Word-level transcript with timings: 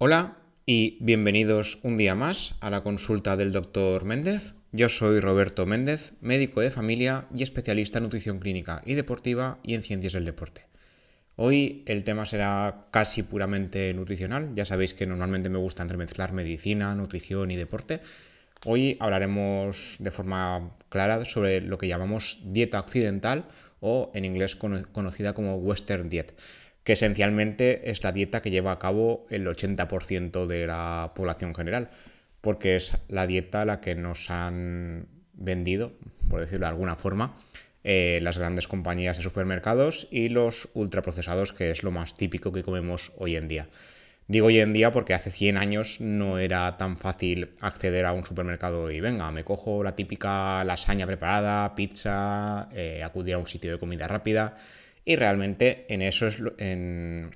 Hola 0.00 0.36
y 0.64 0.96
bienvenidos 1.00 1.80
un 1.82 1.96
día 1.96 2.14
más 2.14 2.54
a 2.60 2.70
la 2.70 2.84
consulta 2.84 3.36
del 3.36 3.50
doctor 3.50 4.04
Méndez. 4.04 4.54
Yo 4.70 4.88
soy 4.88 5.18
Roberto 5.18 5.66
Méndez, 5.66 6.12
médico 6.20 6.60
de 6.60 6.70
familia 6.70 7.26
y 7.34 7.42
especialista 7.42 7.98
en 7.98 8.04
nutrición 8.04 8.38
clínica 8.38 8.80
y 8.86 8.94
deportiva 8.94 9.58
y 9.64 9.74
en 9.74 9.82
ciencias 9.82 10.12
del 10.12 10.24
deporte. 10.24 10.66
Hoy 11.34 11.82
el 11.86 12.04
tema 12.04 12.26
será 12.26 12.82
casi 12.92 13.24
puramente 13.24 13.92
nutricional. 13.92 14.52
Ya 14.54 14.64
sabéis 14.64 14.94
que 14.94 15.04
normalmente 15.04 15.48
me 15.48 15.58
gusta 15.58 15.82
entremezclar 15.82 16.32
medicina, 16.32 16.94
nutrición 16.94 17.50
y 17.50 17.56
deporte. 17.56 17.98
Hoy 18.66 18.96
hablaremos 19.00 19.96
de 19.98 20.12
forma 20.12 20.76
clara 20.90 21.24
sobre 21.24 21.60
lo 21.60 21.76
que 21.76 21.88
llamamos 21.88 22.38
dieta 22.44 22.78
occidental 22.78 23.46
o 23.80 24.12
en 24.14 24.24
inglés 24.24 24.54
conocida 24.54 25.34
como 25.34 25.56
Western 25.56 26.08
Diet 26.08 26.36
que 26.88 26.94
esencialmente 26.94 27.90
es 27.90 28.02
la 28.02 28.12
dieta 28.12 28.40
que 28.40 28.50
lleva 28.50 28.72
a 28.72 28.78
cabo 28.78 29.26
el 29.28 29.46
80% 29.46 30.46
de 30.46 30.66
la 30.66 31.12
población 31.14 31.54
general, 31.54 31.90
porque 32.40 32.76
es 32.76 32.96
la 33.08 33.26
dieta 33.26 33.66
la 33.66 33.82
que 33.82 33.94
nos 33.94 34.30
han 34.30 35.06
vendido, 35.34 35.92
por 36.30 36.40
decirlo 36.40 36.64
de 36.64 36.70
alguna 36.70 36.96
forma, 36.96 37.36
eh, 37.84 38.20
las 38.22 38.38
grandes 38.38 38.68
compañías 38.68 39.18
de 39.18 39.22
supermercados 39.22 40.08
y 40.10 40.30
los 40.30 40.70
ultraprocesados, 40.72 41.52
que 41.52 41.70
es 41.70 41.82
lo 41.82 41.90
más 41.90 42.16
típico 42.16 42.52
que 42.52 42.62
comemos 42.62 43.12
hoy 43.18 43.36
en 43.36 43.48
día. 43.48 43.68
Digo 44.26 44.46
hoy 44.46 44.58
en 44.58 44.72
día 44.72 44.90
porque 44.90 45.12
hace 45.12 45.30
100 45.30 45.58
años 45.58 46.00
no 46.00 46.38
era 46.38 46.78
tan 46.78 46.96
fácil 46.96 47.50
acceder 47.60 48.06
a 48.06 48.14
un 48.14 48.24
supermercado 48.24 48.90
y 48.90 49.00
venga, 49.00 49.30
me 49.30 49.44
cojo 49.44 49.84
la 49.84 49.94
típica 49.94 50.64
lasaña 50.64 51.04
preparada, 51.04 51.74
pizza, 51.74 52.70
eh, 52.72 53.02
acudir 53.04 53.34
a 53.34 53.38
un 53.38 53.46
sitio 53.46 53.72
de 53.72 53.78
comida 53.78 54.08
rápida 54.08 54.56
y 55.08 55.16
realmente 55.16 55.86
en 55.88 56.02
eso 56.02 56.26
es 56.26 56.38
en 56.58 57.30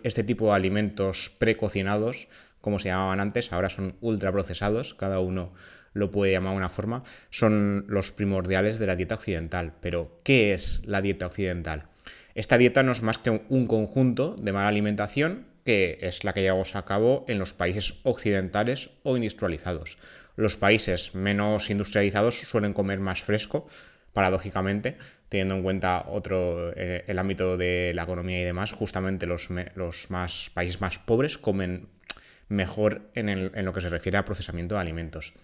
este 0.00 0.24
tipo 0.24 0.46
de 0.46 0.54
alimentos 0.54 1.28
precocinados, 1.28 2.26
como 2.62 2.78
se 2.78 2.88
llamaban 2.88 3.20
antes, 3.20 3.52
ahora 3.52 3.68
son 3.68 3.96
ultraprocesados, 4.00 4.94
cada 4.94 5.20
uno 5.20 5.52
lo 5.92 6.10
puede 6.10 6.32
llamar 6.32 6.52
de 6.52 6.56
una 6.56 6.70
forma, 6.70 7.04
son 7.28 7.84
los 7.88 8.12
primordiales 8.12 8.78
de 8.78 8.86
la 8.86 8.96
dieta 8.96 9.16
occidental. 9.16 9.74
Pero, 9.82 10.22
¿qué 10.24 10.54
es 10.54 10.80
la 10.86 11.02
dieta 11.02 11.26
occidental? 11.26 11.84
Esta 12.34 12.56
dieta 12.56 12.82
no 12.82 12.92
es 12.92 13.02
más 13.02 13.18
que 13.18 13.42
un 13.46 13.66
conjunto 13.66 14.34
de 14.34 14.52
mala 14.52 14.68
alimentación 14.68 15.44
que 15.66 15.98
es 16.00 16.24
la 16.24 16.32
que 16.32 16.40
llevamos 16.40 16.76
a 16.76 16.86
cabo 16.86 17.26
en 17.28 17.38
los 17.38 17.52
países 17.52 17.98
occidentales 18.04 18.88
o 19.02 19.18
industrializados. 19.18 19.98
Los 20.34 20.56
países 20.56 21.14
menos 21.14 21.68
industrializados 21.68 22.40
suelen 22.40 22.72
comer 22.72 23.00
más 23.00 23.20
fresco, 23.20 23.66
paradójicamente, 24.14 24.96
teniendo 25.28 25.54
en 25.56 25.62
cuenta 25.62 26.04
otro 26.08 26.72
eh, 26.76 27.04
el 27.06 27.18
ámbito 27.18 27.56
de 27.56 27.92
la 27.94 28.04
economía 28.04 28.40
y 28.40 28.44
demás, 28.44 28.72
justamente 28.72 29.26
los, 29.26 29.48
los 29.74 30.10
más, 30.10 30.50
países 30.54 30.80
más 30.80 30.98
pobres 30.98 31.38
comen 31.38 31.88
mejor 32.48 33.10
en, 33.14 33.28
en, 33.28 33.64
lo 33.64 33.72
que 33.72 33.80
se 33.80 33.88
refiere 33.88 34.18
a 34.18 34.24
procesamiento 34.24 34.76
de 34.76 34.80
alimentos. 34.80 35.34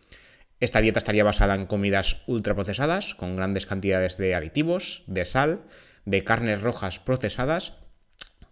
Esta 0.61 0.81
dieta 0.81 1.01
estaría 1.01 1.25
basada 1.25 1.57
en 1.57 1.67
comidas 1.67 2.23
ultraprocesadas, 2.27 3.17
con 3.17 3.35
grandes 3.35 3.67
cantidades 3.67 4.17
de 4.17 4.37
aditivos, 4.37 5.03
de 5.09 5.25
sal, 5.25 5.63
de 6.05 6.23
carnes 6.23 6.63
rojas 6.63 7.01
procesadas, 7.01 7.75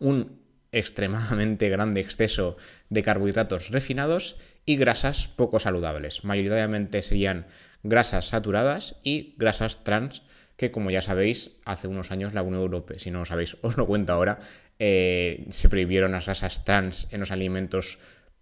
un 0.00 0.40
extremadamente 0.72 1.68
grande 1.68 2.00
exceso 2.00 2.56
de 2.88 3.02
carbohidratos 3.02 3.70
refinados 3.70 4.36
y 4.64 4.76
grasas 4.76 5.28
poco 5.28 5.58
saludables. 5.58 6.24
Mayoritariamente 6.24 7.02
serían 7.02 7.46
grasas 7.82 8.28
saturadas 8.28 8.96
y 9.02 9.34
grasas 9.38 9.84
trans 9.84 10.22
que 10.60 10.70
como 10.70 10.90
ya 10.90 11.00
sabéis, 11.00 11.56
hace 11.64 11.88
unos 11.88 12.10
años 12.10 12.34
la 12.34 12.42
Unión 12.42 12.60
Europea, 12.60 12.98
si 12.98 13.10
no 13.10 13.20
lo 13.20 13.24
sabéis, 13.24 13.56
os 13.62 13.78
lo 13.78 13.86
cuento 13.86 14.12
ahora, 14.12 14.40
eh, 14.78 15.46
se 15.48 15.70
prohibieron 15.70 16.12
las 16.12 16.26
grasas 16.26 16.66
trans 16.66 17.08
en 17.12 17.20
los 17.20 17.30
alimentos 17.30 17.98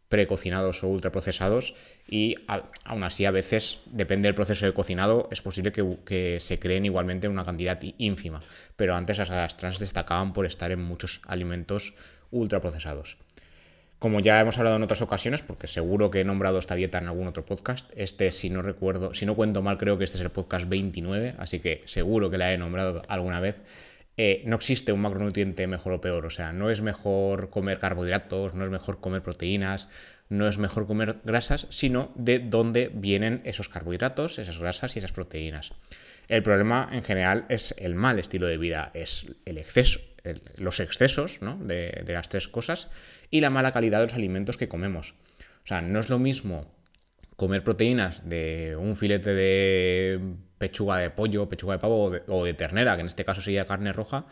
precocinados 0.09 0.83
o 0.83 0.89
ultraprocesados 0.89 1.77
y 2.09 2.35
aún 2.85 3.05
así 3.05 3.25
a 3.25 3.31
veces, 3.31 3.83
depende 3.87 4.27
del 4.27 4.35
proceso 4.35 4.67
de 4.67 4.75
cocinado, 4.75 5.29
es 5.31 5.43
posible 5.43 5.71
que, 5.71 6.39
se 6.41 6.59
creen 6.59 6.87
igualmente 6.87 7.29
una 7.29 7.45
cantidad 7.45 7.79
ínfima, 7.99 8.41
pero 8.75 8.97
antes 8.97 9.19
las 9.19 9.31
grasas 9.31 9.57
trans 9.57 9.79
destacaban 9.79 10.33
por 10.33 10.45
estar 10.45 10.73
en 10.73 10.83
muchos 10.83 11.21
alimentos 11.25 11.95
ultraprocesados. 12.33 13.17
Como 13.99 14.21
ya 14.21 14.41
hemos 14.41 14.57
hablado 14.59 14.77
en 14.77 14.85
otras 14.85 15.03
ocasiones, 15.03 15.43
porque 15.43 15.67
seguro 15.67 16.11
que 16.11 16.21
he 16.21 16.25
nombrado 16.25 16.61
esta 16.61 16.77
dieta 16.77 16.99
en 16.99 17.09
algún 17.09 17.27
otro 17.27 17.45
podcast, 17.45 17.91
este 17.97 18.31
si 18.31 18.49
no 18.49 18.63
recuerdo, 18.63 19.13
si 19.13 19.27
no 19.27 19.35
cuento 19.35 19.61
mal, 19.61 19.77
creo 19.77 19.99
que 19.99 20.05
este 20.05 20.19
es 20.19 20.23
el 20.23 20.31
podcast 20.31 20.69
29, 20.69 21.35
así 21.39 21.59
que 21.59 21.83
seguro 21.87 22.31
que 22.31 22.39
la 22.39 22.53
he 22.53 22.59
nombrado 22.59 23.03
alguna 23.09 23.41
vez. 23.41 23.57
Eh, 24.17 24.43
no 24.47 24.57
existe 24.57 24.93
un 24.93 25.01
macronutriente 25.01 25.67
mejor 25.67 25.95
o 25.95 26.01
peor, 26.01 26.27
o 26.27 26.31
sea, 26.31 26.53
no 26.53 26.71
es 26.71 26.81
mejor 26.81 27.51
comer 27.51 27.81
carbohidratos, 27.81 28.55
no 28.55 28.65
es 28.65 28.71
mejor 28.71 29.01
comer 29.01 29.23
proteínas, 29.23 29.89
no 30.29 30.49
es 30.49 30.59
mejor 30.59 30.87
comer 30.87 31.21
grasas, 31.25 31.67
sino 31.71 32.13
de 32.15 32.39
dónde 32.39 32.91
vienen 32.93 33.41
esos 33.45 33.69
carbohidratos, 33.69 34.39
esas 34.39 34.59
grasas 34.59 34.95
y 34.95 34.99
esas 34.99 35.13
proteínas. 35.13 35.73
El 36.29 36.43
problema 36.43 36.89
en 36.93 37.03
general 37.03 37.47
es 37.49 37.75
el 37.79 37.95
mal 37.95 38.19
estilo 38.19 38.47
de 38.47 38.59
vida, 38.59 38.91
es 38.95 39.27
el 39.47 39.59
exceso, 39.59 40.01
los 40.57 40.81
excesos 40.81 41.39
de, 41.41 42.03
de, 42.05 42.13
las 42.13 42.29
tres 42.29 42.49
cosas 42.49 42.91
y 43.31 43.41
la 43.41 43.51
mala 43.51 43.73
calidad 43.73 44.01
de 44.01 44.07
los 44.07 44.15
alimentos 44.15 44.59
que 44.59 44.69
comemos. 44.69 45.15
O 45.65 45.67
sea, 45.67 45.81
no 45.81 46.01
es 46.01 46.11
lo 46.11 46.19
mismo 46.19 46.71
comer 47.37 47.63
proteínas 47.63 48.29
de 48.29 48.77
un 48.77 48.97
filete 48.97 49.33
de 49.33 50.21
pechuga 50.59 50.99
de 50.99 51.11
pollo, 51.11 51.49
pechuga 51.49 51.75
de 51.75 51.79
pavo 51.79 52.11
o 52.27 52.45
de, 52.45 52.55
ternera, 52.55 52.97
que 52.97 53.03
en 53.03 53.07
este 53.07 53.25
caso 53.25 53.41
sería 53.41 53.67
carne 53.67 53.93
roja, 53.93 54.27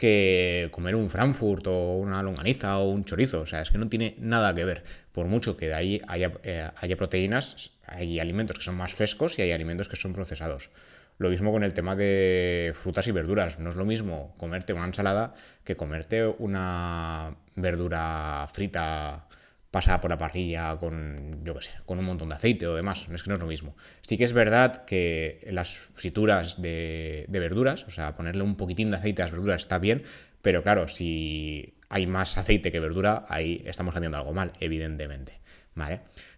que 0.00 0.70
comer 0.72 0.94
un 0.96 1.10
Frankfurt 1.10 1.66
o 1.66 1.98
una 1.98 2.22
longaniza 2.22 2.78
o 2.78 2.88
un 2.88 3.04
chorizo. 3.04 3.42
O 3.42 3.46
sea, 3.46 3.60
es 3.60 3.70
que 3.70 3.76
no 3.76 3.90
tiene 3.90 4.16
nada 4.18 4.54
que 4.54 4.64
ver. 4.64 4.82
Por 5.12 5.26
mucho 5.26 5.58
que 5.58 5.68
de 5.68 5.74
ahí 5.74 6.00
haya, 6.08 6.32
eh, 6.42 6.70
haya 6.74 6.96
proteínas, 6.96 7.72
hay 7.86 8.18
alimentos 8.18 8.56
que 8.56 8.64
son 8.64 8.76
más 8.76 8.94
frescos 8.94 9.38
y 9.38 9.42
hay 9.42 9.52
alimentos 9.52 9.90
que 9.90 9.96
son 9.96 10.14
procesados. 10.14 10.70
Lo 11.18 11.28
mismo 11.28 11.52
con 11.52 11.64
el 11.64 11.74
tema 11.74 11.96
de 11.96 12.72
frutas 12.74 13.08
y 13.08 13.12
verduras. 13.12 13.58
No 13.58 13.68
es 13.68 13.76
lo 13.76 13.84
mismo 13.84 14.34
comerte 14.38 14.72
una 14.72 14.86
ensalada 14.86 15.34
que 15.64 15.76
comerte 15.76 16.24
una 16.26 17.36
verdura 17.54 18.48
frita 18.54 19.26
pasada 19.70 20.00
por 20.00 20.10
la 20.10 20.18
parrilla 20.18 20.76
con, 20.78 21.44
yo 21.44 21.54
qué 21.54 21.62
sé, 21.62 21.72
con 21.86 21.98
un 21.98 22.04
montón 22.04 22.28
de 22.28 22.34
aceite 22.34 22.66
o 22.66 22.74
demás. 22.74 23.06
Es 23.12 23.22
que 23.22 23.30
no 23.30 23.34
es 23.34 23.40
lo 23.40 23.46
mismo. 23.46 23.76
Sí 24.02 24.16
que 24.16 24.24
es 24.24 24.32
verdad 24.32 24.84
que 24.84 25.46
las 25.50 25.70
frituras 25.76 26.60
de, 26.60 27.26
verduras, 27.28 27.84
o 27.84 27.90
sea, 27.90 28.16
ponerle 28.16 28.42
un 28.42 28.56
poquitín 28.56 28.90
de 28.90 28.96
aceite 28.96 29.22
a 29.22 29.26
las 29.26 29.32
verduras 29.32 29.62
está 29.62 29.78
bien, 29.78 30.02
pero 30.42 30.62
claro, 30.62 30.88
si 30.88 31.74
hay 31.88 32.06
más 32.06 32.38
aceite 32.38 32.72
que 32.72 32.80
verdura, 32.80 33.26
ahí 33.28 33.62
estamos 33.66 33.94
haciendo 33.94 34.16
algo 34.18 34.32
mal, 34.32 34.52
evidentemente. 34.60 35.40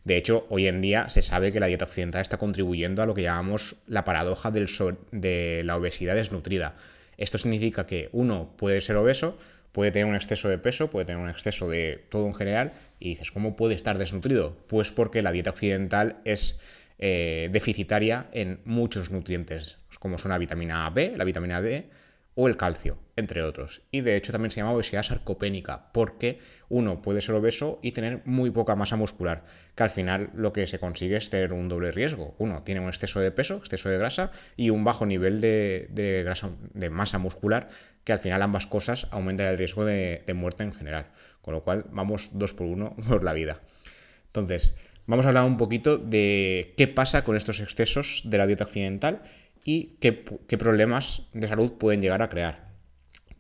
De 0.05 0.17
hecho, 0.17 0.47
hoy 0.51 0.67
en 0.67 0.81
día 0.81 1.09
se 1.09 1.23
sabe 1.23 1.53
que 1.53 1.61
la 1.61 1.67
dieta 1.67 1.85
occidental 1.85 2.21
está 2.21 2.39
contribuyendo 2.39 3.03
a 3.03 3.07
lo 3.07 3.15
que 3.15 3.23
llamamos 3.23 3.77
la 3.87 4.05
paradoja 4.05 4.51
del 4.51 4.69
de 5.11 5.63
la 5.65 5.77
obesidad 5.77 6.15
desnutrida. 6.15 6.77
Esto 7.17 7.39
significa 7.39 7.87
que 7.87 8.09
uno 8.13 8.55
puede 8.57 8.81
ser 8.81 8.97
obeso, 8.97 9.39
puede 9.73 9.91
tener 9.91 10.07
un 10.07 10.17
exceso 10.17 10.49
de 10.49 10.59
peso, 10.59 10.91
puede 10.91 11.07
tener 11.07 11.23
un 11.23 11.31
exceso 11.31 11.69
de 11.69 12.05
todo 12.09 12.27
en 12.27 12.35
general, 12.35 12.73
y 13.03 13.11
dices, 13.11 13.33
¿cómo 13.33 13.57
puede 13.57 13.75
estar 13.75 13.99
desnutrido? 13.99 14.57
Pues 14.69 14.93
porque 14.93 15.23
la 15.23 15.33
dieta 15.33 15.51
occidental 15.51 16.21
es 16.25 16.61
eh, 16.99 17.49
deficitaria 17.51 18.29
en 18.33 18.61
muchos 18.65 19.11
nutrientes, 19.11 19.79
como 19.99 20.19
son 20.19 20.31
la 20.31 20.39
vitamina 20.39 20.89
B, 20.91 21.15
la 21.17 21.25
vitamina 21.25 21.61
D, 21.61 21.91
o 22.35 22.49
el 22.49 22.57
calcio, 22.57 22.99
entre 23.17 23.43
otros. 23.43 23.83
Y 23.91 24.01
de 24.01 24.17
hecho 24.17 24.33
también 24.33 24.53
se 24.53 24.61
llama 24.61 24.73
obesidad 24.73 25.03
sarcopénica, 25.03 25.93
porque 25.93 26.39
uno 26.69 27.03
puede 27.03 27.21
ser 27.21 27.35
obeso 27.35 27.81
y 27.83 27.93
tener 27.93 28.23
muy 28.25 28.51
poca 28.51 28.77
masa 28.77 28.97
muscular, 28.97 29.45
que 29.75 29.83
al 29.83 29.91
final 29.91 30.31
lo 30.35 30.53
que 30.53 30.67
se 30.67 30.79
consigue 30.79 31.17
es 31.17 31.29
tener 31.29 31.53
un 31.53 31.69
doble 31.69 31.93
riesgo. 31.93 32.35
Uno 32.39 32.63
tiene 32.63 32.81
un 32.81 32.89
exceso 32.89 33.21
de 33.21 33.33
peso, 33.33 33.57
exceso 33.57 33.89
de 33.89 33.99
grasa 33.99 34.31
y 34.57 34.71
un 34.71 34.85
bajo 34.85 35.05
nivel 35.05 35.41
de, 35.41 36.23
grasa, 36.25 36.51
de 36.73 36.89
masa 36.89 37.19
muscular, 37.19 37.69
que 38.05 38.13
al 38.13 38.19
final 38.19 38.41
ambas 38.43 38.67
cosas 38.67 39.09
aumentan 39.11 39.49
el 39.49 39.59
riesgo 39.59 39.85
de, 39.85 40.23
de 40.27 40.35
muerte 40.35 40.63
en 40.63 40.73
general. 40.73 41.07
Con 41.43 41.55
lo 41.55 41.63
cual 41.63 41.85
vamos 41.91 42.31
dos 42.33 42.55
por 42.55 42.67
uno 42.67 42.97
por 43.09 43.23
la 43.25 43.33
vida. 43.33 43.61
Entonces, 44.27 44.79
vamos 45.07 45.27
a 45.27 45.29
hablar 45.29 45.45
un 45.45 45.59
poquito 45.59 45.99
de 45.99 46.73
qué 46.77 46.89
pasa 46.89 47.25
con 47.25 47.37
estos 47.37 47.61
excesos 47.61 48.23
de 48.25 48.39
la 48.39 48.47
dieta 48.47 48.65
occidental 48.65 49.23
y 49.65 49.97
qué, 50.01 50.13
problemas 50.13 51.23
de 51.33 51.49
salud 51.49 51.75
pueden 51.75 52.01
llegar 52.01 52.23
a 52.23 52.31
crear. 52.31 52.73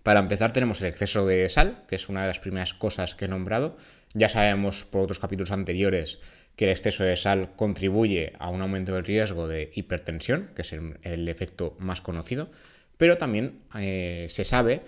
Para 0.03 0.21
empezar 0.21 0.53
tenemos 0.53 0.83
el 0.83 0.89
exceso 0.89 1.27
de 1.27 1.49
sal, 1.49 1.85
que 1.89 1.95
es 1.95 2.09
una 2.09 2.23
de 2.23 2.27
las 2.29 2.41
primeras 2.41 2.75
cosas 2.75 3.15
que 3.15 3.27
he 3.27 3.29
nombrado. 3.29 3.77
Ya 4.15 4.29
sabemos 4.29 4.85
por 4.85 5.03
otros 5.03 5.19
capítulos 5.19 5.53
anteriores 5.53 6.21
que 6.57 6.67
el 6.67 6.73
exceso 6.73 7.05
de 7.05 7.17
sal 7.17 7.53
contribuye 7.57 8.33
a 8.39 8.51
un 8.51 8.61
aumento 8.63 8.95
del 8.95 9.05
riesgo 9.05 9.49
de 9.49 9.71
hipertensión, 9.75 10.51
que 10.55 10.63
es 10.63 10.73
el, 10.73 11.29
efecto 11.29 11.77
más 11.79 12.01
conocido, 12.01 12.51
pero 12.99 13.17
también 13.17 13.61
eh, 13.79 14.27
se 14.29 14.45
sabe 14.45 14.83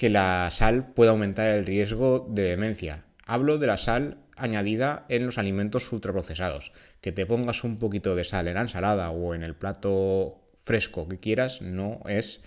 que 0.00 0.08
la 0.08 0.48
sal 0.50 0.94
puede 0.94 1.10
aumentar 1.10 1.48
el 1.48 1.66
riesgo 1.66 2.26
de 2.30 2.44
demencia. 2.44 3.04
Hablo 3.26 3.58
de 3.58 3.66
la 3.66 3.76
sal 3.76 4.16
añadida 4.34 5.04
en 5.10 5.26
los 5.26 5.36
alimentos 5.36 5.92
ultraprocesados. 5.92 6.72
Que 7.02 7.12
te 7.12 7.26
pongas 7.26 7.64
un 7.64 7.78
poquito 7.78 8.16
de 8.16 8.24
sal 8.24 8.48
en 8.48 8.54
la 8.54 8.62
ensalada 8.62 9.10
o 9.10 9.34
en 9.34 9.42
el 9.42 9.54
plato 9.54 10.40
fresco 10.62 11.06
que 11.06 11.20
quieras 11.20 11.60
no 11.60 12.00
es 12.06 12.40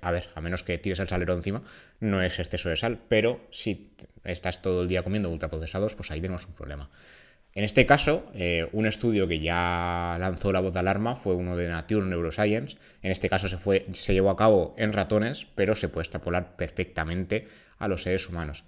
a 0.00 0.10
ver, 0.10 0.28
a 0.34 0.40
menos 0.40 0.64
que 0.64 0.76
tires 0.78 0.98
el 0.98 1.06
salero 1.06 1.34
encima, 1.34 1.62
no 2.00 2.20
es 2.20 2.40
exceso 2.40 2.68
de 2.68 2.74
sal, 2.74 2.98
pero 3.06 3.46
si 3.52 3.92
estás 4.24 4.60
todo 4.60 4.82
el 4.82 4.88
día 4.88 5.04
comiendo 5.04 5.30
ultraprocesados, 5.30 5.94
pues 5.94 6.10
ahí 6.10 6.20
tenemos 6.20 6.46
un 6.46 6.54
problema. 6.54 6.90
En 7.56 7.64
este 7.64 7.86
caso, 7.86 8.26
eh, 8.34 8.68
un 8.72 8.84
estudio 8.84 9.26
que 9.26 9.40
ya 9.40 10.18
lanzó 10.20 10.52
la 10.52 10.60
voz 10.60 10.74
de 10.74 10.80
alarma 10.80 11.16
fue 11.16 11.34
uno 11.34 11.56
de 11.56 11.68
Nature 11.68 12.04
Neuroscience. 12.04 12.76
En 13.02 13.10
este 13.10 13.30
caso 13.30 13.48
se, 13.48 13.56
fue, 13.56 13.86
se 13.94 14.12
llevó 14.12 14.28
a 14.28 14.36
cabo 14.36 14.74
en 14.76 14.92
ratones, 14.92 15.46
pero 15.54 15.74
se 15.74 15.88
puede 15.88 16.02
extrapolar 16.02 16.54
perfectamente 16.56 17.48
a 17.78 17.88
los 17.88 18.02
seres 18.02 18.28
humanos. 18.28 18.64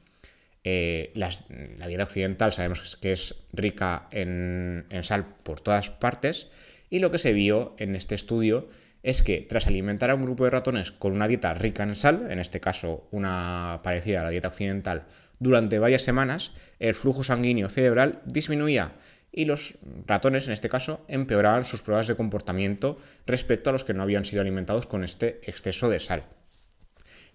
Eh, 0.65 1.13
la 1.15 1.87
dieta 1.87 2.05
occidental 2.05 2.55
sabemos 2.55 2.97
que 2.97 3.13
es 3.13 3.35
rica 3.53 4.09
en, 4.11 4.87
en 4.89 5.05
sal 5.05 5.37
por 5.43 5.61
todas 5.61 5.91
partes 5.91 6.51
y 6.89 7.01
lo 7.01 7.11
que 7.11 7.19
se 7.19 7.35
vio 7.35 7.75
en 7.79 7.95
este 7.95 8.15
estudio 8.15 8.71
es 9.03 9.23
que 9.23 9.43
tras 9.43 9.67
alimentar 9.67 10.09
a 10.09 10.15
un 10.15 10.23
grupo 10.23 10.45
de 10.45 10.51
ratones 10.51 10.93
con 10.93 11.13
una 11.13 11.29
dieta 11.29 11.53
rica 11.53 11.83
en 11.83 11.95
sal, 11.95 12.27
en 12.31 12.39
este 12.39 12.59
caso 12.59 13.07
una 13.11 13.81
parecida 13.83 14.23
a 14.23 14.25
la 14.25 14.31
dieta 14.31 14.49
occidental, 14.49 15.05
durante 15.39 15.79
varias 15.79 16.03
semanas, 16.03 16.53
el 16.79 16.95
flujo 16.95 17.25
sanguíneo 17.25 17.69
cerebral 17.69 18.23
disminuía 18.25 18.93
y 19.31 19.45
los 19.45 19.75
ratones, 20.07 20.47
en 20.47 20.53
este 20.53 20.69
caso, 20.69 21.05
empeoraban 21.09 21.65
sus 21.65 21.83
pruebas 21.83 22.09
de 22.09 22.17
comportamiento 22.17 22.99
respecto 23.27 23.71
a 23.71 23.73
los 23.73 23.85
que 23.85 23.95
no 23.95 24.03
habían 24.03 24.25
sido 24.25 24.43
alimentados 24.43 24.87
con 24.87 25.05
este 25.05 25.41
exceso 25.45 25.89
de 25.89 26.01
sal. 26.01 26.25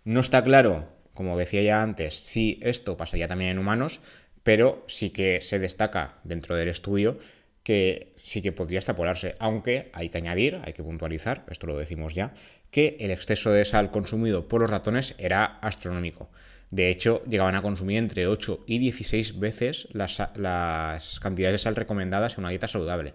No 0.03 0.19
está 0.19 0.43
claro, 0.43 0.89
como 1.13 1.37
decía 1.37 1.61
ya 1.61 1.81
antes, 1.81 2.15
si 2.15 2.59
esto 2.61 2.97
pasaría 2.97 3.27
también 3.27 3.51
en 3.51 3.59
humanos, 3.59 4.01
pero 4.43 4.83
sí 4.87 5.11
que 5.11 5.39
se 5.41 5.59
destaca 5.59 6.19
dentro 6.23 6.55
del 6.55 6.67
estudio 6.67 7.19
que 7.63 8.11
sí 8.17 8.41
que 8.41 8.51
podría 8.51 8.79
extrapolarse, 8.79 9.35
aunque 9.39 9.89
hay 9.93 10.09
que 10.09 10.17
añadir, 10.17 10.59
hay 10.65 10.73
que 10.73 10.83
puntualizar, 10.83 11.45
esto 11.49 11.65
lo 11.65 11.77
decimos 11.77 12.13
ya, 12.13 12.33
que 12.71 12.97
el 12.99 13.11
exceso 13.11 13.51
de 13.51 13.63
sal 13.63 13.89
consumido 13.91 14.49
por 14.49 14.59
los 14.59 14.69
ratones 14.69 15.15
era 15.17 15.45
astronómico. 15.45 16.29
De 16.73 16.89
hecho, 16.89 17.23
llegaban 17.25 17.53
a 17.53 17.61
consumir 17.61 17.99
entre 17.99 18.25
8 18.25 18.63
y 18.65 18.79
16 18.79 19.37
veces 19.37 19.87
las, 19.93 21.19
cantidades 21.21 21.53
de 21.53 21.57
sal 21.59 21.75
recomendadas 21.75 22.33
en 22.33 22.39
una 22.39 22.49
dieta 22.49 22.67
saludable. 22.67 23.13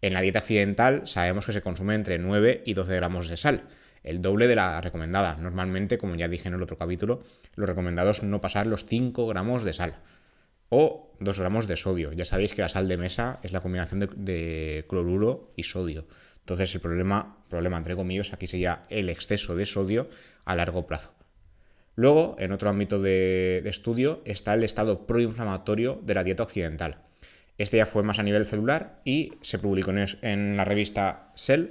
En 0.00 0.14
la 0.14 0.22
dieta 0.22 0.38
occidental 0.38 1.06
sabemos 1.06 1.44
que 1.44 1.52
se 1.52 1.60
consume 1.60 1.94
entre 1.94 2.18
9 2.18 2.62
y 2.64 2.72
12 2.72 2.96
gramos 2.96 3.28
de 3.28 3.36
sal, 3.36 3.64
el 4.02 4.22
doble 4.22 4.48
de 4.48 4.54
la 4.54 4.80
recomendada. 4.80 5.36
Normalmente, 5.36 5.98
como 5.98 6.14
ya 6.14 6.26
dije 6.26 6.48
en 6.48 6.54
el 6.54 6.62
otro 6.62 6.78
capítulo, 6.78 7.22
los 7.54 7.68
recomendados 7.68 8.22
no 8.22 8.40
pasar 8.40 8.66
los 8.66 8.86
5 8.86 9.26
gramos 9.26 9.62
de 9.62 9.74
sal 9.74 9.96
o 10.70 11.12
2 11.20 11.38
gramos 11.38 11.66
de 11.66 11.76
sodio. 11.76 12.14
Ya 12.14 12.24
sabéis 12.24 12.54
que 12.54 12.62
la 12.62 12.70
sal 12.70 12.88
de 12.88 12.96
mesa 12.96 13.40
es 13.42 13.52
la 13.52 13.60
combinación 13.60 14.00
de, 14.00 14.86
cloruro 14.88 15.52
y 15.54 15.64
sodio. 15.64 16.06
Entonces 16.38 16.74
el 16.74 16.80
problema, 16.80 17.44
problema 17.50 17.76
entre 17.76 17.94
comillas, 17.94 18.32
aquí 18.32 18.46
sería 18.46 18.84
el 18.88 19.10
exceso 19.10 19.54
de 19.54 19.66
sodio 19.66 20.08
a 20.46 20.56
largo 20.56 20.86
plazo. 20.86 21.15
Luego, 21.96 22.36
en 22.38 22.52
otro 22.52 22.68
ámbito 22.68 23.00
de, 23.00 23.62
estudio, 23.64 24.20
está 24.26 24.52
el 24.52 24.62
estado 24.64 25.06
proinflamatorio 25.06 25.98
de 26.04 26.14
la 26.14 26.24
dieta 26.24 26.42
occidental. 26.42 26.98
Este 27.56 27.78
ya 27.78 27.86
fue 27.86 28.02
más 28.02 28.18
a 28.18 28.22
nivel 28.22 28.44
celular 28.44 29.00
y 29.04 29.32
se 29.40 29.58
publicó 29.58 29.92
en, 29.92 30.56
la 30.58 30.66
revista 30.66 31.32
Cell, 31.36 31.68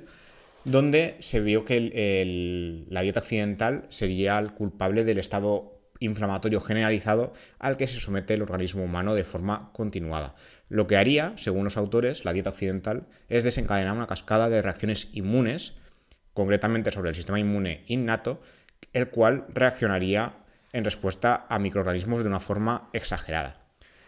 donde 0.64 1.16
se 1.20 1.42
vio 1.42 1.64
que 1.64 2.86
la 2.90 3.02
dieta 3.02 3.20
occidental 3.20 3.86
sería 3.90 4.40
el 4.40 4.52
culpable 4.52 5.04
del 5.04 5.20
estado 5.20 5.76
inflamatorio 6.00 6.60
generalizado 6.60 7.34
al 7.60 7.78
que 7.78 7.88
se 7.88 8.00
somete 8.00 8.34
el 8.34 8.42
organismo 8.42 8.84
humano 8.84 9.14
de 9.14 9.24
forma 9.24 9.70
continuada. 9.74 10.36
Lo 10.70 10.88
que 10.88 10.98
haría, 10.98 11.34
según 11.38 11.66
los 11.66 11.78
autores, 11.78 12.26
la 12.26 12.34
dieta 12.34 12.50
occidental 12.50 13.06
es 13.30 13.44
desencadenar 13.44 13.96
una 13.96 14.08
cascada 14.08 14.50
de 14.50 14.64
reacciones 14.64 15.10
inmunes, 15.14 15.76
concretamente 16.34 16.92
sobre 16.92 17.10
el 17.10 17.16
sistema 17.16 17.40
inmune 17.40 17.84
innato, 17.86 18.42
el 18.94 19.10
cual 19.10 19.46
reaccionaría 19.54 20.34
en 20.74 20.84
respuesta 20.84 21.46
a 21.50 21.60
microorganismos 21.60 22.24
de 22.24 22.30
una 22.30 22.40
forma 22.40 22.90
exagerada. 22.94 23.66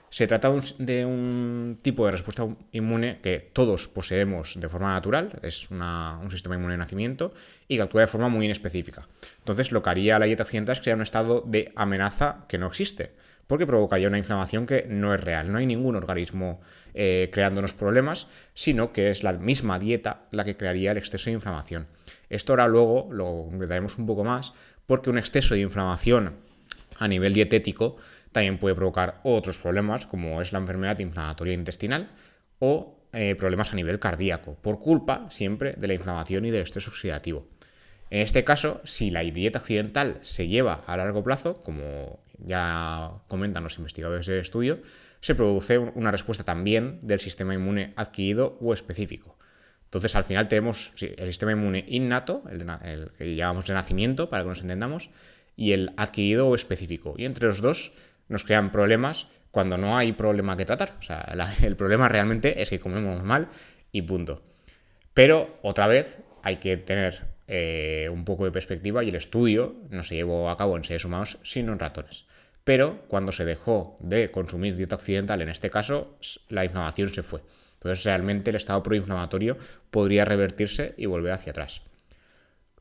Se 0.10 0.26
trata 0.26 0.54
de 0.78 1.06
un 1.06 1.80
tipo 1.82 2.06
de 2.06 2.14
respuesta 2.14 2.48
inmune 2.72 3.20
que 3.22 3.40
todos 3.40 3.90
poseemos 3.90 4.58
de 4.60 4.70
forma 4.70 4.94
natural, 4.94 5.38
es 5.44 5.70
un 5.70 6.32
sistema 6.32 6.56
inmune 6.56 6.74
de 6.74 6.78
nacimiento 6.78 7.34
y 7.68 7.76
que 7.76 7.82
actúa 7.82 8.02
de 8.02 8.08
forma 8.08 8.30
muy 8.30 8.46
inespecífica. 8.46 9.08
Entonces, 9.40 9.74
lo 9.74 9.84
que 9.84 9.90
haría 9.90 10.18
la 10.18 10.26
dieta 10.26 10.44
occidental 10.44 10.74
es 10.74 10.82
crear 10.82 10.96
un 10.96 11.04
estado 11.04 11.44
de 11.46 11.74
amenaza 11.76 12.46
que 12.48 12.58
no 12.58 12.68
existe, 12.68 13.12
porque 13.48 13.68
provocaría 13.68 14.08
una 14.08 14.18
inflamación 14.18 14.66
que 14.66 14.86
no 14.88 15.14
es 15.14 15.22
real. 15.22 15.52
No 15.52 15.58
hay 15.58 15.66
ningún 15.66 15.98
organismo 15.98 16.62
eh, 16.94 17.30
creándonos 17.34 17.74
problemas, 17.74 18.28
sino 18.54 18.94
que 18.94 19.10
es 19.10 19.24
la 19.24 19.34
misma 19.34 19.78
dieta 19.78 20.28
la 20.32 20.46
que 20.46 20.56
crearía 20.56 20.92
el 20.92 20.98
exceso 20.98 21.30
de 21.30 21.34
inflamación. 21.34 21.88
Esto 22.30 22.54
ahora 22.54 22.68
luego 22.68 23.08
lo 23.12 23.46
concretaremos 23.50 23.98
un 23.98 24.06
poco 24.06 24.24
más, 24.24 24.54
porque 24.86 25.10
un 25.10 25.18
exceso 25.18 25.54
de 25.54 25.62
inflamación 25.62 26.36
a 26.98 27.08
nivel 27.08 27.34
dietético 27.34 27.98
también 28.32 28.60
puede 28.60 28.76
provocar 28.76 29.20
otros 29.24 29.58
problemas, 29.58 30.06
como 30.06 30.42
es 30.42 30.52
la 30.52 30.60
enfermedad 30.60 31.00
inflamatoria 31.00 31.54
intestinal 31.54 32.12
o 32.60 32.98
eh, 33.14 33.36
problemas 33.36 33.72
a 33.72 33.76
nivel 33.76 34.00
cardíaco, 34.00 34.56
por 34.62 34.80
culpa 34.80 35.28
siempre 35.30 35.74
de 35.74 35.88
la 35.88 35.94
inflamación 35.94 36.46
y 36.46 36.52
del 36.52 36.64
estrés 36.64 36.88
oxidativo. 36.88 37.48
En 38.10 38.22
este 38.22 38.44
caso, 38.44 38.82
si 38.84 39.12
la 39.12 39.22
dieta 39.22 39.60
occidental 39.60 40.20
se 40.22 40.48
lleva 40.48 40.84
a 40.86 40.98
largo 40.98 41.24
plazo, 41.24 41.62
como 41.64 42.20
ya 42.40 43.12
comentan 43.28 43.64
los 43.64 43.78
investigadores 43.78 44.26
del 44.26 44.40
estudio, 44.40 44.82
se 45.20 45.36
produce 45.36 45.78
una 45.78 46.12
respuesta 46.12 46.44
también 46.44 47.00
del 47.02 47.20
sistema 47.20 47.54
inmune 47.54 47.94
adquirido 47.96 48.58
o 48.62 48.74
específico. 48.74 49.37
Entonces, 49.88 50.16
al 50.16 50.26
final 50.26 50.48
tenemos 50.50 50.92
el 51.02 51.28
sistema 51.28 51.54
inmune 51.54 51.86
innato, 51.88 52.44
el, 52.52 52.66
el, 52.84 53.12
que 53.18 53.36
llamamos 53.36 53.66
de 53.66 53.74
nacimiento, 53.74 54.30
para 54.30 54.44
que 54.44 54.50
nos 54.50 54.62
entendamos, 54.62 55.10
y 55.56 55.72
el 55.72 55.94
adquirido 55.98 56.48
o 56.48 56.56
específico. 56.56 57.16
Y 57.18 57.26
entre 57.26 57.48
los 57.48 57.62
dos 57.62 57.94
nos 58.28 58.44
crean 58.44 58.72
problemas 58.72 59.28
cuando 59.52 59.78
no 59.78 59.98
hay 59.98 60.12
problema 60.12 60.58
que 60.58 60.66
tratar. 60.66 60.96
O 61.00 61.02
sea, 61.02 61.26
el 61.64 61.76
problema 61.76 62.10
realmente 62.10 62.62
es 62.62 62.70
que 62.70 62.80
comemos 62.80 63.24
mal 63.24 63.50
y 63.92 64.02
punto. 64.02 64.44
Pero 65.14 65.58
otra 65.64 65.88
vez 65.88 66.20
hay 66.44 66.58
que 66.58 66.78
tener 66.78 67.26
eh, 67.48 68.10
un 68.12 68.26
poco 68.26 68.46
de 68.46 68.52
perspectiva 68.52 69.04
y 69.04 69.10
el 69.10 69.16
estudio 69.16 69.76
no 69.90 70.04
se 70.04 70.16
llevó 70.16 70.50
a 70.50 70.58
cabo 70.58 70.78
en 70.78 70.84
seres 70.84 71.06
humanos 71.06 71.40
sino 71.44 71.74
en 71.74 71.80
ratones. 71.80 72.26
Pero 72.64 73.04
cuando 73.08 73.32
se 73.32 73.46
dejó 73.46 73.98
de 74.02 74.30
consumir 74.30 74.76
dieta 74.76 74.98
occidental, 74.98 75.42
en 75.42 75.50
este 75.50 75.70
caso, 75.70 76.18
la 76.50 76.66
inflamación 76.66 77.14
se 77.14 77.24
fue. 77.24 77.42
Entonces 77.88 78.04
realmente 78.04 78.50
el 78.50 78.58
estado 78.58 78.84
proinflamatorio 78.84 79.58
podría 79.92 80.26
revertirse 80.26 80.94
y 80.98 81.06
volver 81.06 81.32
hacia 81.32 81.52
atrás. 81.52 81.84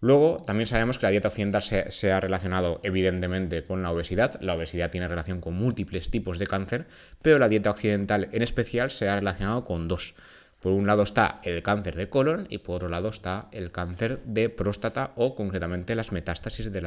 Luego, 0.00 0.42
también 0.44 0.66
sabemos 0.66 0.98
que 0.98 1.06
la 1.06 1.10
dieta 1.10 1.28
occidental 1.28 1.62
se, 1.62 2.12
ha 2.12 2.20
relacionado 2.20 2.80
evidentemente 2.82 3.64
con 3.64 3.82
la 3.82 3.92
obesidad. 3.92 4.40
La 4.40 4.54
obesidad 4.54 4.90
tiene 4.90 5.06
relación 5.06 5.40
con 5.40 5.54
múltiples 5.54 6.10
tipos 6.10 6.40
de 6.40 6.48
cáncer, 6.48 6.86
pero 7.22 7.38
la 7.38 7.48
dieta 7.48 7.70
occidental 7.70 8.28
en 8.32 8.42
especial 8.42 8.90
se 8.90 9.08
ha 9.08 9.14
relacionado 9.14 9.64
con 9.64 9.86
dos. 9.86 10.16
Por 10.60 10.72
un 10.72 10.88
lado 10.88 11.04
está 11.04 11.40
el 11.44 11.62
cáncer 11.62 11.94
de 11.94 12.08
colon 12.08 12.48
y 12.50 12.58
por 12.58 12.76
otro 12.76 12.88
lado 12.88 13.08
está 13.08 13.48
el 13.52 13.70
cáncer 13.70 14.20
de 14.24 14.48
próstata 14.48 15.12
o 15.14 15.36
concretamente 15.36 15.94
las 15.94 16.10
metástasis 16.10 16.72
del 16.72 16.84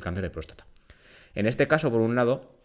cáncer 0.00 0.22
de 0.22 0.30
próstata. 0.30 0.64
En 1.34 1.46
este 1.46 1.68
caso, 1.68 1.90
por 1.90 2.00
un 2.00 2.14
lado, 2.14 2.56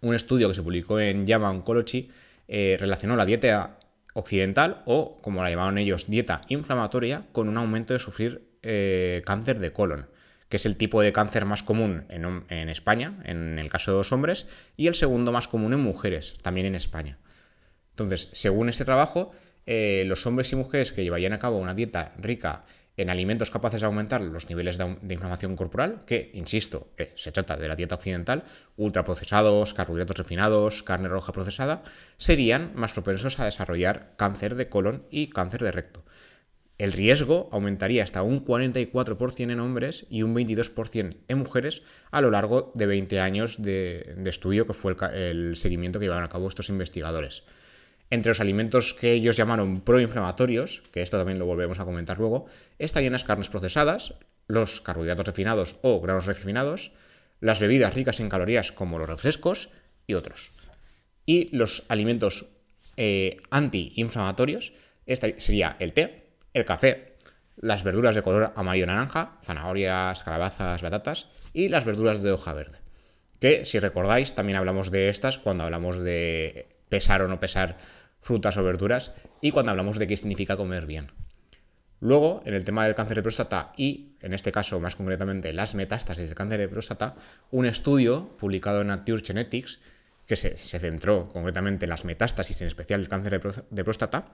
un 0.00 0.14
estudio 0.14 0.46
que 0.48 0.54
se 0.54 0.62
publicó 0.62 1.00
en 1.00 1.26
JAMA 1.26 1.50
Oncology 1.50 2.10
eh, 2.48 2.76
relacionó 2.80 3.16
la 3.16 3.26
dieta 3.26 3.78
occidental 4.14 4.82
o, 4.86 5.20
como 5.22 5.42
la 5.42 5.50
llamaban 5.50 5.78
ellos, 5.78 6.08
dieta 6.08 6.42
inflamatoria 6.48 7.26
con 7.32 7.48
un 7.48 7.56
aumento 7.56 7.94
de 7.94 8.00
sufrir 8.00 8.50
eh, 8.62 9.22
cáncer 9.24 9.58
de 9.58 9.72
colon, 9.72 10.08
que 10.48 10.56
es 10.56 10.66
el 10.66 10.76
tipo 10.76 11.00
de 11.00 11.12
cáncer 11.12 11.44
más 11.44 11.62
común 11.62 12.04
en, 12.08 12.68
España, 12.68 13.18
en 13.24 13.58
el 13.58 13.68
caso 13.70 13.92
de 13.92 13.98
los 13.98 14.12
hombres, 14.12 14.48
y 14.76 14.88
el 14.88 14.94
segundo 14.94 15.32
más 15.32 15.48
común 15.48 15.72
en 15.72 15.80
mujeres, 15.80 16.34
también 16.42 16.66
en 16.66 16.74
España. 16.74 17.18
Entonces, 17.90 18.28
según 18.32 18.68
este 18.68 18.84
trabajo, 18.84 19.32
eh, 19.66 20.04
los 20.06 20.26
hombres 20.26 20.52
y 20.52 20.56
mujeres 20.56 20.92
que 20.92 21.02
llevarían 21.02 21.32
a 21.32 21.38
cabo 21.38 21.58
una 21.58 21.74
dieta 21.74 22.12
rica 22.18 22.64
en 23.00 23.10
alimentos 23.10 23.50
capaces 23.50 23.80
de 23.80 23.86
aumentar 23.86 24.20
los 24.20 24.48
niveles 24.48 24.78
de, 24.78 24.96
inflamación 25.08 25.56
corporal, 25.56 26.02
que, 26.06 26.30
insisto, 26.34 26.88
eh, 26.96 27.12
se 27.16 27.32
trata 27.32 27.56
de 27.56 27.68
la 27.68 27.76
dieta 27.76 27.94
occidental, 27.94 28.44
ultraprocesados, 28.76 29.74
carbohidratos 29.74 30.18
refinados, 30.18 30.82
carne 30.82 31.08
roja 31.08 31.32
procesada, 31.32 31.82
serían 32.16 32.72
más 32.74 32.92
propensos 32.92 33.38
a 33.38 33.44
desarrollar 33.44 34.12
cáncer 34.16 34.54
de 34.54 34.68
colon 34.68 35.04
y 35.10 35.28
cáncer 35.28 35.62
de 35.62 35.72
recto 35.72 36.04
el 36.80 36.94
riesgo 36.94 37.50
aumentaría 37.52 38.02
hasta 38.02 38.22
un 38.22 38.42
44% 38.42 39.52
en 39.52 39.60
hombres 39.60 40.06
y 40.08 40.22
un 40.22 40.34
22% 40.34 41.16
en 41.28 41.38
mujeres 41.38 41.82
a 42.10 42.22
lo 42.22 42.30
largo 42.30 42.72
de 42.74 42.86
20 42.86 43.20
años 43.20 43.60
de, 43.60 44.16
estudio, 44.24 44.66
que 44.66 44.72
fue 44.72 44.96
el, 45.12 45.56
seguimiento 45.56 45.98
que 45.98 46.06
llevaron 46.06 46.24
a 46.24 46.30
cabo 46.30 46.48
estos 46.48 46.70
investigadores. 46.70 47.42
Entre 48.10 48.30
los 48.30 48.40
alimentos 48.40 48.92
que 48.92 49.12
ellos 49.12 49.36
llamaron 49.36 49.82
proinflamatorios, 49.82 50.82
que 50.92 51.02
esto 51.02 51.16
también 51.16 51.38
lo 51.38 51.46
volvemos 51.46 51.78
a 51.78 51.84
comentar 51.84 52.18
luego, 52.18 52.46
estarían 52.78 53.12
las 53.12 53.24
carnes 53.24 53.48
procesadas, 53.48 54.14
los 54.48 54.80
carbohidratos 54.80 55.26
refinados 55.26 55.76
o 55.82 56.00
granos 56.00 56.26
refinados, 56.26 56.90
las 57.40 57.60
bebidas 57.60 57.94
ricas 57.94 58.18
en 58.18 58.28
calorías 58.28 58.72
como 58.72 58.98
los 58.98 59.08
refrescos 59.08 59.70
y 60.08 60.14
otros. 60.14 60.50
Y 61.24 61.56
los 61.56 61.84
alimentos 61.88 62.46
eh, 62.96 63.38
antiinflamatorios, 63.50 64.72
sería 65.38 65.76
el 65.78 65.92
té, 65.92 66.34
el 66.52 66.64
café, 66.64 67.14
las 67.56 67.84
verduras 67.84 68.14
de 68.14 68.22
color 68.22 68.52
amarillo-naranja, 68.56 69.38
zanahorias, 69.42 70.22
calabazas, 70.22 70.82
batatas, 70.82 71.28
y 71.52 71.68
las 71.68 71.84
verduras 71.84 72.22
de 72.22 72.32
hoja 72.32 72.52
verde. 72.52 72.78
Que, 73.38 73.64
si 73.64 73.78
recordáis, 73.78 74.34
también 74.34 74.58
hablamos 74.58 74.90
de 74.90 75.08
estas 75.08 75.38
cuando 75.38 75.64
hablamos 75.64 76.00
de 76.00 76.68
pesar 76.88 77.22
o 77.22 77.28
no 77.28 77.40
pesar 77.40 77.78
frutas 78.20 78.56
o 78.56 78.64
verduras 78.64 79.12
y 79.40 79.50
cuando 79.50 79.70
hablamos 79.70 79.98
de 79.98 80.06
qué 80.06 80.16
significa 80.16 80.56
comer 80.56 80.86
bien. 80.86 81.12
Luego, 82.00 82.42
en 82.46 82.54
el 82.54 82.64
tema 82.64 82.84
del 82.84 82.94
cáncer 82.94 83.16
de 83.16 83.22
próstata 83.22 83.72
y, 83.76 84.12
en 84.22 84.32
este 84.32 84.52
caso 84.52 84.80
más 84.80 84.96
concretamente, 84.96 85.52
las 85.52 85.74
metástasis 85.74 86.26
del 86.26 86.34
cáncer 86.34 86.60
de 86.60 86.68
próstata, 86.68 87.14
un 87.50 87.66
estudio 87.66 88.36
publicado 88.38 88.80
en 88.80 88.86
Nature 88.86 89.22
Genetics, 89.22 89.80
que 90.26 90.36
se, 90.36 90.56
centró 90.56 91.28
concretamente 91.28 91.84
en 91.84 91.90
las 91.90 92.06
metástasis, 92.06 92.60
en 92.62 92.68
especial 92.68 93.00
el 93.00 93.08
cáncer 93.08 93.42
de, 93.68 93.84
próstata, 93.84 94.28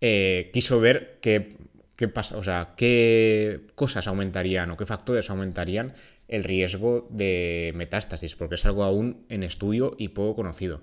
eh, 0.00 0.50
quiso 0.52 0.78
ver 0.78 1.18
qué, 1.20 1.56
qué, 1.96 2.06
pasa, 2.06 2.36
o 2.36 2.44
sea, 2.44 2.74
qué 2.76 3.62
cosas 3.74 4.06
aumentarían 4.06 4.70
o 4.70 4.76
qué 4.76 4.86
factores 4.86 5.30
aumentarían 5.30 5.94
el 6.28 6.44
riesgo 6.44 7.08
de 7.10 7.72
metástasis, 7.74 8.36
porque 8.36 8.54
es 8.54 8.64
algo 8.64 8.84
aún 8.84 9.24
en 9.28 9.42
estudio 9.42 9.96
y 9.98 10.08
poco 10.08 10.36
conocido. 10.36 10.82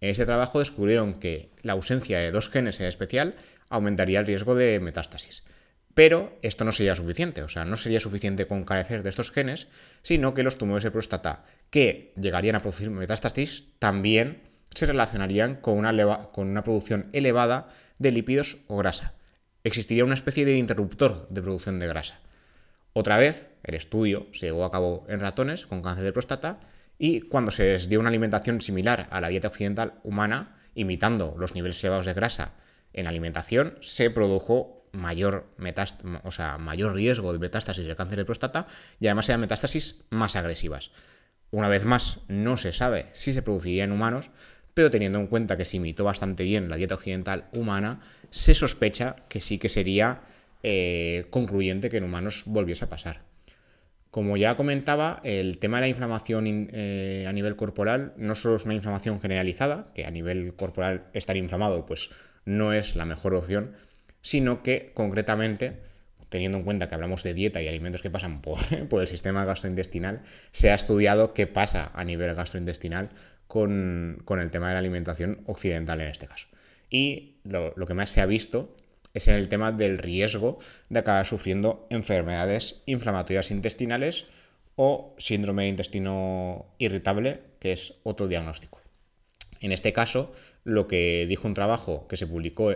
En 0.00 0.10
ese 0.10 0.26
trabajo 0.26 0.58
descubrieron 0.60 1.14
que 1.14 1.50
la 1.62 1.72
ausencia 1.72 2.18
de 2.18 2.30
dos 2.30 2.48
genes 2.48 2.80
en 2.80 2.86
especial 2.86 3.34
aumentaría 3.68 4.20
el 4.20 4.26
riesgo 4.26 4.54
de 4.54 4.80
metástasis. 4.80 5.42
Pero 5.94 6.38
esto 6.42 6.64
no 6.64 6.70
sería 6.70 6.94
suficiente, 6.94 7.42
o 7.42 7.48
sea, 7.48 7.64
no 7.64 7.76
sería 7.76 7.98
suficiente 7.98 8.46
con 8.46 8.64
carecer 8.64 9.02
de 9.02 9.10
estos 9.10 9.32
genes, 9.32 9.66
sino 10.02 10.32
que 10.32 10.44
los 10.44 10.56
tumores 10.56 10.84
de 10.84 10.92
próstata 10.92 11.44
que 11.70 12.12
llegarían 12.16 12.54
a 12.54 12.60
producir 12.60 12.90
metástasis 12.90 13.64
también 13.80 14.42
se 14.72 14.86
relacionarían 14.86 15.56
con 15.56 15.76
una, 15.76 15.92
con 16.30 16.48
una 16.48 16.62
producción 16.62 17.08
elevada 17.12 17.68
de 17.98 18.12
lípidos 18.12 18.58
o 18.68 18.76
grasa. 18.76 19.14
Existiría 19.64 20.04
una 20.04 20.14
especie 20.14 20.44
de 20.44 20.56
interruptor 20.56 21.26
de 21.30 21.42
producción 21.42 21.80
de 21.80 21.88
grasa. 21.88 22.20
Otra 22.92 23.16
vez, 23.16 23.48
el 23.64 23.74
estudio 23.74 24.28
se 24.32 24.46
llevó 24.46 24.64
a 24.64 24.70
cabo 24.70 25.04
en 25.08 25.20
ratones 25.20 25.66
con 25.66 25.82
cáncer 25.82 26.04
de 26.04 26.12
próstata 26.12 26.60
y 26.98 27.20
cuando 27.20 27.52
se 27.52 27.64
les 27.64 27.88
dio 27.88 28.00
una 28.00 28.08
alimentación 28.08 28.60
similar 28.60 29.06
a 29.10 29.20
la 29.20 29.28
dieta 29.28 29.48
occidental 29.48 29.94
humana, 30.02 30.56
imitando 30.74 31.34
los 31.38 31.54
niveles 31.54 31.82
elevados 31.82 32.06
de 32.06 32.14
grasa 32.14 32.54
en 32.92 33.06
alimentación, 33.06 33.78
se 33.80 34.10
produjo 34.10 34.78
mayor, 34.92 35.46
o 36.24 36.30
sea, 36.30 36.58
mayor 36.58 36.94
riesgo 36.94 37.32
de 37.32 37.38
metástasis 37.38 37.84
del 37.84 37.96
cáncer 37.96 38.18
de 38.18 38.24
próstata 38.24 38.66
y 38.98 39.06
además 39.06 39.28
eran 39.28 39.40
metástasis 39.40 40.04
más 40.10 40.34
agresivas. 40.36 40.90
Una 41.50 41.68
vez 41.68 41.84
más, 41.84 42.20
no 42.28 42.56
se 42.56 42.72
sabe 42.72 43.06
si 43.12 43.32
se 43.32 43.42
produciría 43.42 43.84
en 43.84 43.92
humanos, 43.92 44.30
pero 44.74 44.90
teniendo 44.90 45.18
en 45.18 45.28
cuenta 45.28 45.56
que 45.56 45.64
se 45.64 45.78
imitó 45.78 46.04
bastante 46.04 46.44
bien 46.44 46.68
la 46.68 46.76
dieta 46.76 46.94
occidental 46.94 47.46
humana, 47.52 48.00
se 48.30 48.54
sospecha 48.54 49.16
que 49.28 49.40
sí 49.40 49.58
que 49.58 49.68
sería 49.68 50.22
eh, 50.62 51.26
concluyente 51.30 51.90
que 51.90 51.98
en 51.98 52.04
humanos 52.04 52.42
volviese 52.46 52.84
a 52.84 52.88
pasar. 52.88 53.27
Como 54.18 54.36
ya 54.36 54.56
comentaba, 54.56 55.20
el 55.22 55.58
tema 55.58 55.76
de 55.76 55.82
la 55.82 55.88
inflamación 55.90 56.68
eh, 56.72 57.24
a 57.28 57.32
nivel 57.32 57.54
corporal 57.54 58.14
no 58.16 58.34
solo 58.34 58.56
es 58.56 58.64
una 58.64 58.74
inflamación 58.74 59.20
generalizada, 59.20 59.92
que 59.94 60.06
a 60.06 60.10
nivel 60.10 60.54
corporal 60.56 61.04
estar 61.12 61.36
inflamado 61.36 61.86
pues 61.86 62.10
no 62.44 62.72
es 62.72 62.96
la 62.96 63.04
mejor 63.04 63.34
opción, 63.34 63.76
sino 64.20 64.64
que 64.64 64.90
concretamente, 64.92 65.74
teniendo 66.30 66.58
en 66.58 66.64
cuenta 66.64 66.88
que 66.88 66.96
hablamos 66.96 67.22
de 67.22 67.32
dieta 67.32 67.62
y 67.62 67.68
alimentos 67.68 68.02
que 68.02 68.10
pasan 68.10 68.42
por, 68.42 68.58
el 69.00 69.06
sistema 69.06 69.44
gastrointestinal, 69.44 70.22
se 70.50 70.72
ha 70.72 70.74
estudiado 70.74 71.32
qué 71.32 71.46
pasa 71.46 71.92
a 71.94 72.02
nivel 72.02 72.34
gastrointestinal 72.34 73.10
con, 73.46 74.24
el 74.28 74.50
tema 74.50 74.66
de 74.66 74.72
la 74.72 74.80
alimentación 74.80 75.42
occidental 75.46 76.00
en 76.00 76.08
este 76.08 76.26
caso. 76.26 76.48
Y 76.90 77.36
lo, 77.44 77.72
lo 77.76 77.86
que 77.86 77.94
más 77.94 78.10
se 78.10 78.20
ha 78.20 78.26
visto 78.26 78.74
es 79.18 79.28
en 79.28 79.34
el 79.34 79.48
tema 79.48 79.72
del 79.72 79.98
riesgo 79.98 80.58
de 80.88 81.00
acabar 81.00 81.26
sufriendo 81.26 81.86
enfermedades 81.90 82.82
inflamatorias 82.86 83.50
intestinales 83.50 84.26
o 84.76 85.14
síndrome 85.18 85.64
de 85.64 85.68
intestino 85.70 86.66
irritable, 86.78 87.40
que 87.60 87.72
es 87.72 87.94
otro 88.04 88.28
diagnóstico. 88.28 88.80
En 89.60 89.72
este 89.72 89.92
caso, 89.92 90.32
lo 90.64 90.86
que 90.86 91.26
dijo 91.28 91.48
un 91.48 91.54
trabajo 91.54 92.06
que 92.08 92.16
se 92.16 92.26
publicó 92.26 92.70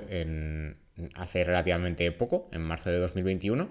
hace 1.15 1.45
relativamente 1.45 2.11
poco, 2.13 2.49
en 2.53 2.63
marzo 2.63 2.91
de 2.91 2.99
2021, 2.99 3.71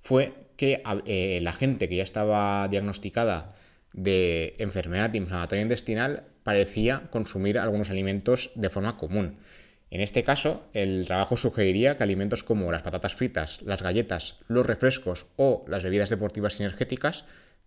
fue 0.00 0.34
que 0.56 0.82
eh, 1.06 1.40
la 1.42 1.52
gente 1.52 1.88
que 1.88 1.96
ya 1.96 2.02
estaba 2.02 2.68
diagnosticada 2.68 3.54
de 3.92 4.54
enfermedad 4.58 5.12
inflamatoria 5.14 5.62
intestinal 5.62 6.24
parecía 6.42 7.08
consumir 7.10 7.58
algunos 7.58 7.90
alimentos 7.90 8.50
de 8.54 8.70
forma 8.70 8.96
común. 8.96 9.38
En 9.92 10.00
este 10.00 10.24
caso, 10.24 10.64
el 10.72 11.04
trabajo 11.04 11.36
sugeriría 11.36 11.98
que 11.98 12.02
alimentos 12.02 12.42
como 12.42 12.72
las 12.72 12.80
patatas 12.80 13.14
fritas, 13.14 13.60
las 13.60 13.82
galletas, 13.82 14.38
los 14.48 14.64
refrescos 14.64 15.26
o 15.36 15.66
las 15.68 15.84
bebidas 15.84 16.08
deportivas 16.08 16.58
energéticas, 16.60 17.26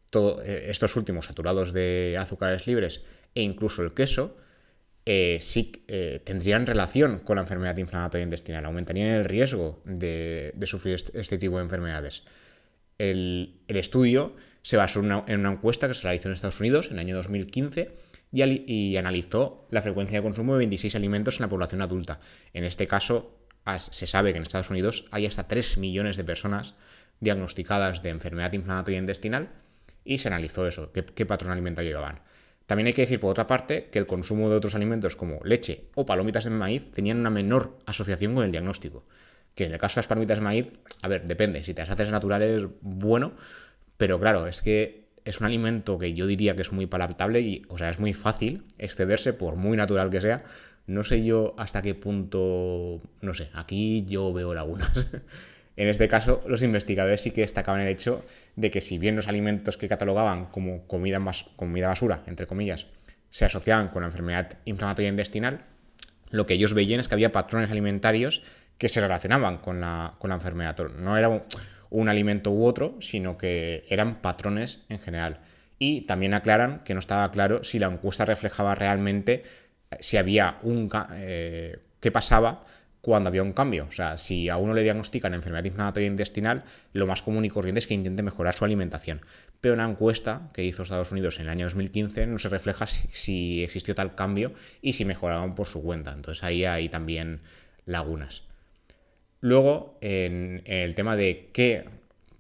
todos 0.10 0.44
eh, 0.44 0.72
estos 0.72 0.96
últimos 0.96 1.28
saturados 1.28 1.72
de 1.72 2.18
azúcares 2.20 2.66
libres 2.66 3.04
e 3.36 3.44
incluso 3.44 3.84
el 3.84 3.94
queso, 3.94 4.38
eh, 5.06 5.38
sí 5.40 5.84
eh, 5.88 6.20
tendrían 6.26 6.66
relación 6.66 7.20
con 7.20 7.36
la 7.36 7.44
enfermedad 7.44 7.78
inflamatoria 7.78 8.24
intestinal, 8.24 8.66
aumentarían 8.66 9.10
el 9.10 9.26
riesgo 9.26 9.84
de, 9.86 10.52
sufrir 10.66 10.96
este, 10.96 11.20
este, 11.20 11.38
tipo 11.38 11.58
de 11.58 11.64
enfermedades. 11.64 12.24
El, 12.98 13.60
estudio 13.68 14.36
se 14.64 14.78
basó 14.78 15.02
en 15.02 15.06
una, 15.06 15.26
en 15.28 15.42
una, 15.42 15.52
encuesta 15.52 15.88
que 15.88 15.94
se 15.94 16.02
realizó 16.02 16.30
en 16.30 16.34
Estados 16.34 16.60
Unidos 16.60 16.88
en 16.88 16.94
el 16.94 17.00
año 17.02 17.18
2015 17.18 18.05
y, 18.32 18.98
analizó 18.98 19.68
la 19.72 19.82
frecuencia 19.82 20.20
de 20.20 20.24
consumo 20.24 20.54
de 20.54 20.60
26 20.60 20.96
alimentos 20.96 21.38
en 21.38 21.44
la 21.44 21.50
población 21.50 21.82
adulta. 21.82 22.20
En 22.54 22.64
este 22.64 22.88
caso, 22.88 23.38
se 23.78 24.08
sabe 24.08 24.32
que 24.32 24.38
en 24.38 24.44
Estados 24.44 24.70
Unidos 24.70 25.08
hay 25.12 25.26
hasta 25.26 25.48
3 25.48 25.78
millones 25.78 26.18
de 26.18 26.24
personas 26.24 26.76
diagnosticadas 27.20 28.04
de 28.04 28.10
enfermedad 28.10 28.54
inflamatoria 28.54 29.00
intestinal 29.00 29.50
y 30.04 30.20
se 30.20 30.28
analizó 30.28 30.68
eso, 30.68 30.92
qué, 30.92 31.26
patrón 31.26 31.52
alimentario 31.52 31.92
llevaban. 31.92 32.22
También 32.68 32.88
hay 32.88 32.94
que 32.94 33.04
decir, 33.04 33.20
por 33.20 33.32
otra 33.32 33.48
parte, 33.48 33.90
que 33.90 34.00
el 34.00 34.08
consumo 34.08 34.50
de 34.50 34.56
otros 34.56 34.76
alimentos 34.76 35.16
como 35.16 35.40
leche 35.44 35.90
o 35.96 36.06
palomitas 36.06 36.46
de 36.46 36.50
maíz 36.50 36.92
tenían 36.92 37.20
una 37.20 37.30
menor 37.30 37.78
asociación 37.86 38.34
con 38.34 38.44
el 38.44 38.52
diagnóstico. 38.52 39.06
Que 39.54 39.66
en 39.66 39.72
el 39.72 39.80
caso 39.80 39.96
de 39.96 40.00
las 40.00 40.08
palomitas 40.08 40.40
de 40.40 40.44
maíz, 40.44 40.80
a 41.02 41.08
ver, 41.08 41.26
depende, 41.26 41.64
si 41.64 41.74
te 41.74 41.82
las 41.82 41.90
haces 41.90 42.12
naturales, 42.12 42.66
bueno, 42.82 43.34
pero 43.98 44.20
claro, 44.20 44.48
es 44.48 44.62
que 44.62 45.05
es 45.26 45.40
un 45.40 45.48
alimento 45.48 45.98
que 45.98 46.14
yo 46.14 46.28
diría 46.28 46.56
que 46.56 46.62
es 46.62 46.72
muy 46.72 46.86
palatable 46.86 47.42
y, 47.42 47.64
o 47.68 47.78
sea, 47.78 47.90
es 47.90 48.00
muy 48.00 48.14
fácil 48.14 48.64
excederse 48.78 49.34
por 49.34 49.56
muy 49.56 49.76
natural 49.76 50.12
que 50.12 50.22
sea. 50.22 50.44
No 50.86 51.04
sé 51.04 51.24
yo 51.24 51.56
hasta 51.58 51.82
qué 51.82 51.96
punto, 51.96 53.02
no 53.22 53.34
sé, 53.34 53.50
aquí 53.54 54.06
yo 54.08 54.32
veo 54.32 54.54
lagunas. 54.54 55.08
en 55.76 55.88
este 55.88 56.08
caso, 56.08 56.44
los 56.48 56.62
investigadores 56.62 57.22
sí 57.22 57.32
que 57.32 57.42
destacaban 57.42 57.82
el 57.82 57.88
hecho 57.88 58.24
de 58.56 58.70
que 58.70 58.82
si 58.82 59.00
bien 59.00 59.16
los 59.16 59.28
alimentos 59.28 59.78
que 59.78 59.90
catalogaban 59.90 60.46
como 60.46 60.88
comida, 60.88 61.20
más, 61.20 61.46
comida 61.56 61.88
basura, 61.88 62.24
entre 62.28 62.46
comillas, 62.46 62.86
se 63.32 63.46
asociaban 63.46 63.88
con 63.88 64.04
la 64.04 64.10
enfermedad 64.10 64.60
inflamatoria 64.66 65.10
intestinal, 65.10 65.66
lo 66.30 66.46
que 66.46 66.54
ellos 66.54 66.76
veían 66.76 67.00
es 67.00 67.08
que 67.08 67.16
había 67.16 67.32
patrones 67.32 67.72
alimentarios 67.72 68.44
que 68.78 68.90
se 68.90 69.02
relacionaban 69.02 69.58
con 69.58 69.82
la, 69.82 70.14
con 70.20 70.30
la 70.30 70.36
enfermedad. 70.36 70.78
No 70.98 71.18
era 71.18 71.42
un 71.90 72.10
alimento 72.10 72.52
u 72.52 72.66
otro, 72.66 72.96
sino 73.00 73.38
que 73.38 73.84
eran 73.90 74.22
patrones 74.22 74.84
en 74.90 75.00
general. 75.00 75.40
Y 75.80 76.02
también 76.02 76.34
aclaran 76.34 76.82
que 76.84 76.94
no 76.94 77.00
estaba 77.00 77.30
claro 77.32 77.64
si 77.64 77.80
la 77.80 77.88
encuesta 77.88 78.26
reflejaba 78.26 78.76
realmente 78.76 79.44
eh, 79.92 79.98
si 80.00 80.18
había 80.18 80.58
un... 80.64 80.90
Eh, 81.16 81.80
qué 82.00 82.12
pasaba 82.12 82.66
cuando 83.02 83.28
había 83.30 83.44
un 83.44 83.54
cambio. 83.54 83.86
O 83.88 83.92
sea, 83.92 84.18
si 84.18 84.50
a 84.50 84.58
uno 84.58 84.74
le 84.74 84.84
diagnostican 84.84 85.34
enfermedad 85.34 85.66
inflamatoria 85.66 86.08
intestinal, 86.08 86.64
lo 86.94 87.06
más 87.06 87.22
común 87.22 87.46
y 87.46 87.50
corriente 87.50 87.80
es 87.80 87.88
que 87.88 87.94
intente 87.94 88.24
mejorar 88.24 88.56
su 88.56 88.66
alimentación. 88.66 89.22
Pero 89.62 89.76
una 89.76 89.88
encuesta 89.88 90.50
que 90.54 90.64
hizo 90.64 90.84
Estados 90.84 91.12
Unidos 91.12 91.38
en 91.38 91.44
el 91.44 91.50
año 91.50 91.66
2015 91.66 92.28
no 92.28 92.40
se 92.40 92.50
refleja 92.50 92.88
si 92.88 93.64
existió 93.64 93.96
tal 93.96 94.16
cambio 94.16 94.54
y 94.82 94.94
si 94.94 95.06
mejoraban 95.06 95.56
por 95.56 95.68
su 95.68 95.84
cuenta. 95.84 96.14
Entonces 96.14 96.44
ahí 96.44 96.66
hay 96.66 96.90
también 96.90 97.42
lagunas. 97.86 98.44
Luego, 99.46 99.96
en, 100.02 100.64
el 100.66 100.96
tema 100.96 101.16
de 101.16 101.50
qué 101.54 101.86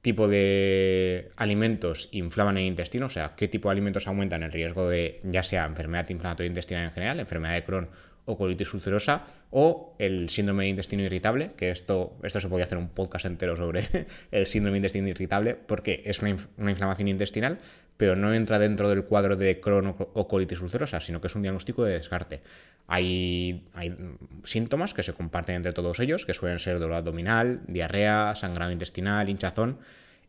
tipo 0.02 0.28
de 0.28 1.30
alimentos 1.36 2.10
inflaman 2.12 2.58
el 2.58 2.64
intestino, 2.64 3.06
o 3.06 3.10
sea, 3.10 3.36
qué 3.36 3.48
tipo 3.48 3.70
de 3.70 3.74
alimentos 3.74 4.08
aumentan 4.08 4.42
el 4.42 4.52
riesgo 4.52 4.90
de 4.90 5.20
ya 5.22 5.44
sea 5.44 5.66
enfermedad 5.66 6.10
inflamatoria 6.10 6.48
intestinal 6.48 6.86
en 6.86 6.92
general, 6.94 7.20
enfermedad 7.20 7.54
de 7.54 7.64
Crohn 7.64 7.90
o 8.26 8.38
colitis 8.38 8.74
ulcerosa, 8.74 9.24
o 9.52 9.96
el 10.00 10.30
síndrome 10.30 10.64
de 10.64 10.70
intestino 10.72 11.04
irritable, 11.04 11.52
que 11.56 11.70
esto, 11.70 12.18
esto 12.24 12.40
se 12.40 12.50
podría 12.50 12.66
hacer 12.66 12.78
un 12.78 12.90
podcast 12.90 13.26
entero 13.26 13.56
sobre 13.56 13.88
el 14.32 14.48
síndrome 14.48 14.76
de 14.76 14.80
intestino 14.80 15.08
irritable, 15.08 15.56
porque 15.56 16.02
es 16.06 16.22
una, 16.22 16.36
una 16.58 16.72
inflamación 16.72 17.08
intestinal, 17.08 17.60
pero 17.98 18.16
no 18.16 18.34
entra 18.34 18.60
dentro 18.60 18.90
del 18.90 19.06
cuadro 19.06 19.36
de 19.36 19.60
Crohn 19.60 19.96
o 19.98 20.28
colitis 20.28 20.62
ulcerosa, 20.62 21.00
sino 21.00 21.22
que 21.22 21.28
es 21.28 21.36
un 21.36 21.44
diagnóstico 21.44 21.84
de 21.84 21.94
descarte. 21.94 22.42
Hay, 22.88 23.66
hay, 23.74 23.96
síntomas 24.44 24.94
que 24.94 25.02
se 25.02 25.14
comparten 25.14 25.56
entre 25.56 25.74
todos 25.74 26.00
ellos, 26.00 26.26
que 26.26 26.34
suelen 26.34 26.60
ser 26.60 26.80
dolor 26.80 26.98
abdominal, 26.98 27.62
diarrea, 27.68 28.34
sangrado 28.36 28.72
intestinal, 28.72 29.30
hinchazón, 29.30 29.80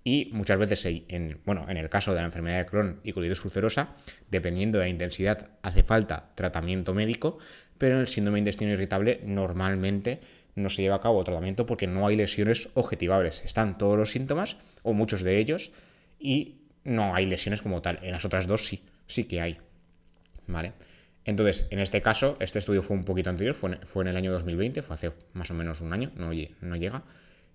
y 0.04 0.30
muchas 0.32 0.56
veces, 0.56 0.84
en, 1.08 1.40
bueno, 1.44 1.66
en 1.68 1.78
el 1.78 1.88
caso 1.88 2.14
de 2.14 2.20
la 2.20 2.26
enfermedad 2.26 2.58
de 2.58 2.66
Crohn 2.66 3.00
y 3.02 3.12
colitis 3.12 3.44
ulcerosa, 3.44 3.88
dependiendo 4.30 4.78
de 4.78 4.84
la 4.84 4.88
intensidad, 4.88 5.48
hace 5.62 5.82
falta 5.82 6.30
tratamiento 6.36 6.94
médico, 6.94 7.38
pero 7.78 7.94
en 7.94 8.00
el 8.00 8.08
síndrome 8.08 8.36
de 8.36 8.40
intestino 8.40 8.72
irritable 8.72 9.20
normalmente 9.24 10.20
no 10.54 10.70
se 10.70 10.82
lleva 10.82 10.96
a 10.96 11.00
cabo 11.00 11.22
tratamiento 11.22 11.66
porque 11.66 11.86
no 11.86 12.06
hay 12.06 12.16
lesiones 12.16 12.70
objetivables. 12.74 13.42
Están 13.44 13.78
todos 13.78 13.98
los 13.98 14.10
síntomas, 14.10 14.56
o 14.82 14.94
muchos 14.94 15.22
de 15.22 15.38
ellos, 15.38 15.70
y 16.18 16.56
no 16.84 17.14
hay 17.14 17.26
lesiones 17.26 17.62
como 17.62 17.82
tal. 17.82 17.98
En 18.02 18.12
las 18.12 18.24
otras 18.24 18.46
dos 18.46 18.66
sí, 18.66 18.82
sí 19.06 19.24
que 19.24 19.40
hay. 19.40 19.58
¿Vale? 20.46 20.72
Entonces, 21.24 21.66
en 21.70 21.80
este 21.80 22.00
caso, 22.02 22.36
este 22.40 22.58
estudio 22.58 22.82
fue 22.82 22.96
un 22.96 23.04
poquito 23.04 23.30
anterior, 23.30 23.54
fue 23.54 24.02
en, 24.02 24.08
el 24.08 24.16
año 24.16 24.32
2020, 24.32 24.80
fue 24.82 24.94
hace 24.94 25.12
más 25.32 25.50
o 25.50 25.54
menos 25.54 25.80
un 25.80 25.92
año, 25.92 26.12
no, 26.14 26.30
no 26.60 26.76
llega, 26.76 27.02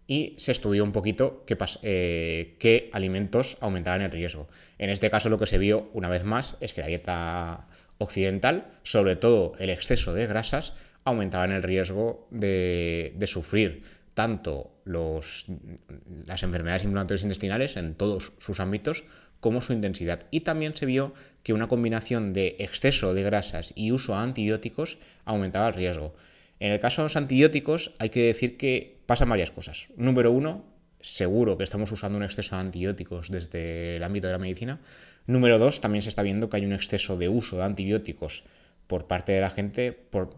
y 0.07 0.35
se 0.37 0.51
estudió 0.51 0.83
un 0.83 0.91
poquito 0.91 1.45
qué, 1.47 1.57
eh, 1.83 2.57
qué 2.59 2.89
alimentos 2.91 3.57
aumentaban 3.61 4.01
el 4.01 4.11
riesgo. 4.11 4.49
En 4.77 4.89
este 4.89 5.09
caso, 5.09 5.29
lo 5.29 5.39
que 5.39 5.45
se 5.45 5.57
vio 5.57 5.89
una 5.93 6.09
vez 6.09 6.25
más 6.25 6.57
es 6.59 6.73
que 6.73 6.81
la 6.81 6.87
dieta 6.87 7.67
occidental, 8.01 8.65
sobre 8.83 9.15
todo 9.15 9.53
el 9.59 9.69
exceso 9.69 10.13
de 10.13 10.27
grasas, 10.27 10.73
aumentaban 11.03 11.51
el 11.51 11.63
riesgo 11.63 12.27
de, 12.31 13.13
sufrir 13.25 13.83
tanto 14.13 14.71
las 14.85 16.43
enfermedades 16.43 16.83
inflamatorias 16.83 17.23
intestinales 17.23 17.77
en 17.77 17.95
todos 17.95 18.33
sus 18.39 18.59
ámbitos 18.59 19.03
como 19.39 19.61
su 19.61 19.73
intensidad. 19.73 20.25
Y 20.31 20.41
también 20.41 20.75
se 20.75 20.85
vio 20.85 21.13
que 21.43 21.53
una 21.53 21.67
combinación 21.67 22.33
de 22.33 22.57
exceso 22.59 23.13
de 23.13 23.23
grasas 23.23 23.73
y 23.75 23.91
uso 23.91 24.13
de 24.13 24.19
antibióticos 24.19 24.97
aumentaba 25.25 25.67
el 25.67 25.73
riesgo. 25.73 26.13
En 26.59 26.71
el 26.71 26.79
caso 26.79 27.01
de 27.01 27.05
los 27.05 27.15
antibióticos 27.15 27.93
hay 27.97 28.09
que 28.09 28.27
decir 28.27 28.57
que 28.57 28.99
pasan 29.05 29.29
varias 29.29 29.49
cosas. 29.49 29.87
Número 29.95 30.31
uno, 30.31 30.65
seguro 31.01 31.57
que 31.57 31.63
estamos 31.63 31.91
usando 31.91 32.17
un 32.17 32.23
exceso 32.23 32.55
de 32.55 32.61
antibióticos 32.61 33.29
desde 33.29 33.97
el 33.97 34.03
ámbito 34.03 34.27
de 34.27 34.33
la 34.33 34.39
medicina. 34.39 34.79
Número 35.27 35.59
dos, 35.59 35.81
también 35.81 36.01
se 36.01 36.09
está 36.09 36.23
viendo 36.23 36.49
que 36.49 36.57
hay 36.57 36.65
un 36.65 36.73
exceso 36.73 37.17
de 37.17 37.29
uso 37.29 37.57
de 37.57 37.63
antibióticos 37.63 38.43
por 38.87 39.07
parte 39.07 39.31
de 39.31 39.41
la 39.41 39.49
gente. 39.49 39.91
Por, 39.91 40.35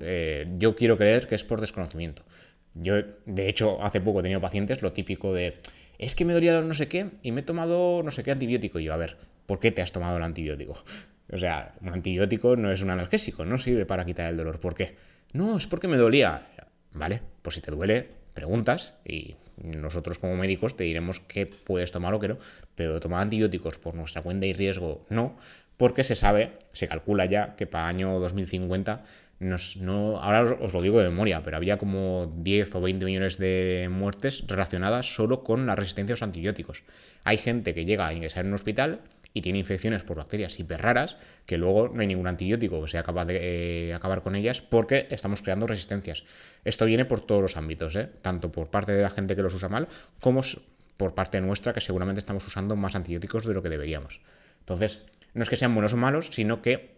eh, 0.00 0.46
yo 0.58 0.76
quiero 0.76 0.96
creer 0.96 1.26
que 1.26 1.34
es 1.34 1.44
por 1.44 1.60
desconocimiento. 1.60 2.22
Yo, 2.74 2.94
de 3.24 3.48
hecho, 3.48 3.82
hace 3.82 4.00
poco 4.00 4.20
he 4.20 4.22
tenido 4.22 4.40
pacientes 4.40 4.82
lo 4.82 4.92
típico 4.92 5.32
de 5.32 5.56
es 5.98 6.14
que 6.14 6.24
me 6.26 6.34
dolía 6.34 6.60
no 6.60 6.74
sé 6.74 6.88
qué 6.88 7.08
y 7.22 7.32
me 7.32 7.40
he 7.40 7.44
tomado 7.44 8.02
no 8.02 8.10
sé 8.10 8.22
qué 8.22 8.30
antibiótico. 8.30 8.78
Y 8.78 8.84
yo, 8.84 8.94
a 8.94 8.98
ver, 8.98 9.16
¿por 9.46 9.60
qué 9.60 9.70
te 9.70 9.82
has 9.82 9.92
tomado 9.92 10.16
el 10.16 10.22
antibiótico? 10.22 10.82
O 11.28 11.38
sea, 11.38 11.74
un 11.80 11.88
antibiótico 11.88 12.54
no 12.54 12.70
es 12.70 12.82
un 12.82 12.90
analgésico, 12.90 13.44
no 13.44 13.58
sirve 13.58 13.84
para 13.84 14.04
quitar 14.04 14.30
el 14.30 14.36
dolor. 14.36 14.60
¿Por 14.60 14.76
qué? 14.76 14.94
No, 15.32 15.56
es 15.56 15.66
porque 15.66 15.88
me 15.88 15.96
dolía. 15.96 16.40
Vale, 16.92 17.20
pues 17.42 17.56
si 17.56 17.60
te 17.60 17.72
duele, 17.72 18.08
preguntas 18.32 18.94
y 19.04 19.34
nosotros 19.62 20.18
como 20.18 20.36
médicos 20.36 20.76
te 20.76 20.84
diremos 20.84 21.20
qué 21.20 21.46
puedes 21.46 21.92
tomar 21.92 22.14
o 22.14 22.20
qué 22.20 22.28
no, 22.28 22.38
pero 22.74 23.00
tomar 23.00 23.22
antibióticos 23.22 23.78
por 23.78 23.94
nuestra 23.94 24.22
cuenta 24.22 24.46
y 24.46 24.52
riesgo 24.52 25.04
no, 25.08 25.36
porque 25.76 26.04
se 26.04 26.14
sabe, 26.14 26.52
se 26.72 26.88
calcula 26.88 27.26
ya 27.26 27.56
que 27.56 27.66
para 27.66 27.88
año 27.88 28.18
2050 28.18 29.04
no, 29.38 30.18
ahora 30.18 30.56
os 30.60 30.72
lo 30.72 30.80
digo 30.80 30.98
de 30.98 31.10
memoria, 31.10 31.42
pero 31.42 31.58
había 31.58 31.76
como 31.76 32.32
10 32.38 32.74
o 32.74 32.80
20 32.80 33.04
millones 33.04 33.36
de 33.36 33.88
muertes 33.90 34.44
relacionadas 34.46 35.14
solo 35.14 35.44
con 35.44 35.66
la 35.66 35.76
resistencia 35.76 36.14
a 36.14 36.16
los 36.16 36.22
antibióticos. 36.22 36.84
Hay 37.22 37.36
gente 37.36 37.74
que 37.74 37.84
llega 37.84 38.06
a 38.06 38.14
ingresar 38.14 38.44
en 38.44 38.48
un 38.48 38.54
hospital 38.54 39.00
y 39.36 39.42
tiene 39.42 39.58
infecciones 39.58 40.02
por 40.02 40.16
bacterias 40.16 40.58
hiper 40.58 40.80
raras 40.80 41.18
que 41.44 41.58
luego 41.58 41.90
no 41.92 42.00
hay 42.00 42.06
ningún 42.06 42.26
antibiótico 42.26 42.80
que 42.80 42.88
sea 42.88 43.02
capaz 43.02 43.26
de 43.26 43.88
eh, 43.90 43.92
acabar 43.92 44.22
con 44.22 44.34
ellas 44.34 44.62
porque 44.62 45.08
estamos 45.10 45.42
creando 45.42 45.66
resistencias. 45.66 46.24
Esto 46.64 46.86
viene 46.86 47.04
por 47.04 47.20
todos 47.20 47.42
los 47.42 47.58
ámbitos, 47.58 47.96
¿eh? 47.96 48.08
tanto 48.22 48.50
por 48.50 48.70
parte 48.70 48.92
de 48.92 49.02
la 49.02 49.10
gente 49.10 49.36
que 49.36 49.42
los 49.42 49.52
usa 49.52 49.68
mal 49.68 49.88
como 50.20 50.40
por 50.96 51.12
parte 51.12 51.38
nuestra 51.42 51.74
que 51.74 51.82
seguramente 51.82 52.18
estamos 52.18 52.46
usando 52.46 52.76
más 52.76 52.94
antibióticos 52.94 53.44
de 53.44 53.52
lo 53.52 53.62
que 53.62 53.68
deberíamos. 53.68 54.22
Entonces, 54.60 55.02
no 55.34 55.42
es 55.42 55.50
que 55.50 55.56
sean 55.56 55.74
buenos 55.74 55.92
o 55.92 55.98
malos, 55.98 56.28
sino 56.32 56.62
que 56.62 56.96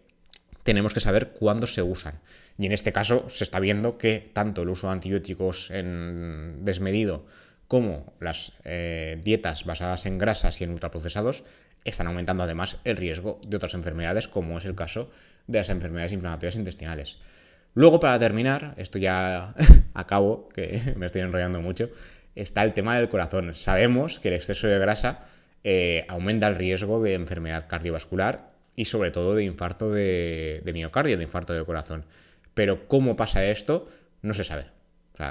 tenemos 0.63 0.93
que 0.93 1.01
saber 1.01 1.31
cuándo 1.31 1.67
se 1.67 1.81
usan. 1.81 2.21
Y 2.57 2.67
en 2.67 2.71
este 2.71 2.93
caso 2.93 3.27
se 3.27 3.43
está 3.43 3.59
viendo 3.59 3.97
que 3.97 4.31
tanto 4.31 4.61
el 4.61 4.69
uso 4.69 4.87
de 4.87 4.93
antibióticos 4.93 5.71
en 5.71 6.63
desmedido 6.63 7.25
como 7.67 8.13
las 8.21 8.53
eh, 8.63 9.19
dietas 9.25 9.65
basadas 9.65 10.05
en 10.05 10.17
grasas 10.17 10.61
y 10.61 10.63
en 10.63 10.71
ultraprocesados 10.71 11.43
están 11.89 12.07
aumentando 12.07 12.43
además 12.43 12.77
el 12.83 12.97
riesgo 12.97 13.39
de 13.45 13.57
otras 13.57 13.73
enfermedades, 13.73 14.27
como 14.27 14.57
es 14.57 14.65
el 14.65 14.75
caso 14.75 15.09
de 15.47 15.57
las 15.59 15.69
enfermedades 15.69 16.11
inflamatorias 16.11 16.55
intestinales. 16.55 17.19
Luego, 17.73 17.99
para 17.99 18.17
terminar, 18.19 18.73
esto 18.77 18.97
ya 18.97 19.53
acabo, 19.93 20.49
que 20.49 20.93
me 20.95 21.05
estoy 21.05 21.21
enrollando 21.21 21.61
mucho, 21.61 21.89
está 22.35 22.63
el 22.63 22.73
tema 22.73 22.95
del 22.97 23.09
corazón. 23.09 23.55
Sabemos 23.55 24.19
que 24.19 24.29
el 24.29 24.35
exceso 24.35 24.67
de 24.67 24.79
grasa 24.79 25.25
eh, 25.63 26.05
aumenta 26.07 26.47
el 26.47 26.55
riesgo 26.55 27.01
de 27.01 27.13
enfermedad 27.13 27.67
cardiovascular 27.67 28.51
y 28.75 28.85
sobre 28.85 29.11
todo 29.11 29.35
de 29.35 29.43
infarto 29.43 29.91
de, 29.91 30.61
miocardio, 30.73 31.17
de 31.17 31.23
infarto 31.23 31.53
del 31.53 31.65
corazón. 31.65 32.05
Pero 32.53 32.87
cómo 32.87 33.15
pasa 33.15 33.45
esto 33.45 33.89
no 34.21 34.33
se 34.33 34.43
sabe. 34.43 34.65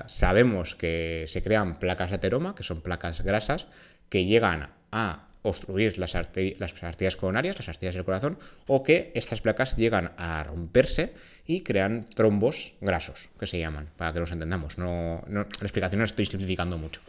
sabemos 0.07 0.75
que 0.75 1.25
se 1.29 1.42
crean 1.42 1.79
placas 1.79 2.11
de 2.11 2.16
ateroma, 2.16 2.55
que 2.55 2.62
son 2.62 2.83
placas 2.83 3.23
grasas, 3.23 3.66
que 4.09 4.25
llegan 4.27 4.71
a 4.92 5.28
obstruir 5.49 5.99
las, 5.99 6.15
las 6.15 6.83
arterias 6.83 7.17
coronarias, 7.17 7.57
las 7.59 7.69
arterias 7.69 7.95
del 7.95 8.05
corazón, 8.05 8.39
o 8.67 8.83
que 8.83 9.13
estas 9.15 9.41
placas 9.41 9.77
llegan 9.77 10.13
a 10.17 10.45
romperse 10.45 11.15
y 11.47 11.63
crean 11.63 12.05
trombos 12.15 12.75
grasos, 12.81 13.29
que 13.39 13.47
se 13.47 13.59
llaman, 13.59 13.89
para 13.97 14.13
que 14.13 14.21
los 14.21 14.33
entendamos. 14.33 14.79
No, 14.79 15.25
la 15.29 15.47
explicación 15.63 16.01
la 16.01 16.05
estoy 16.05 16.27
simplificando 16.27 16.79
mucho. 16.79 17.01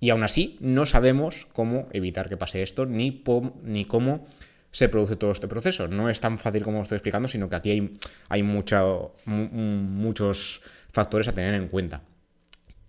Y 0.00 0.10
aún 0.10 0.24
así 0.24 0.56
no 0.60 0.86
sabemos 0.86 1.46
cómo 1.52 1.88
evitar 1.92 2.28
que 2.28 2.36
pase 2.36 2.62
esto, 2.62 2.86
ni, 2.86 3.22
ni 3.62 3.84
cómo 3.84 4.26
se 4.72 4.88
produce 4.88 5.16
todo 5.16 5.30
este 5.30 5.46
proceso. 5.46 5.86
No 5.86 6.08
es 6.08 6.20
tan 6.20 6.38
fácil 6.38 6.64
como 6.64 6.78
lo 6.78 6.82
estoy 6.82 6.96
explicando, 6.96 7.28
sino 7.28 7.48
que 7.48 7.56
aquí 7.56 7.70
hay, 7.70 7.92
hay 8.28 8.42
muchos 8.42 9.12
factores 10.90 11.28
a 11.28 11.32
tener 11.32 11.54
en 11.54 11.68
cuenta. 11.68 12.02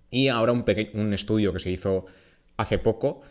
Y 0.10 0.30
ahora 0.30 0.54
un, 0.54 0.64
un 0.94 1.14
estudio 1.14 1.54
que 1.54 1.60
se 1.60 1.70
hizo 1.70 2.06
hace 2.58 2.78
poco 2.78 3.22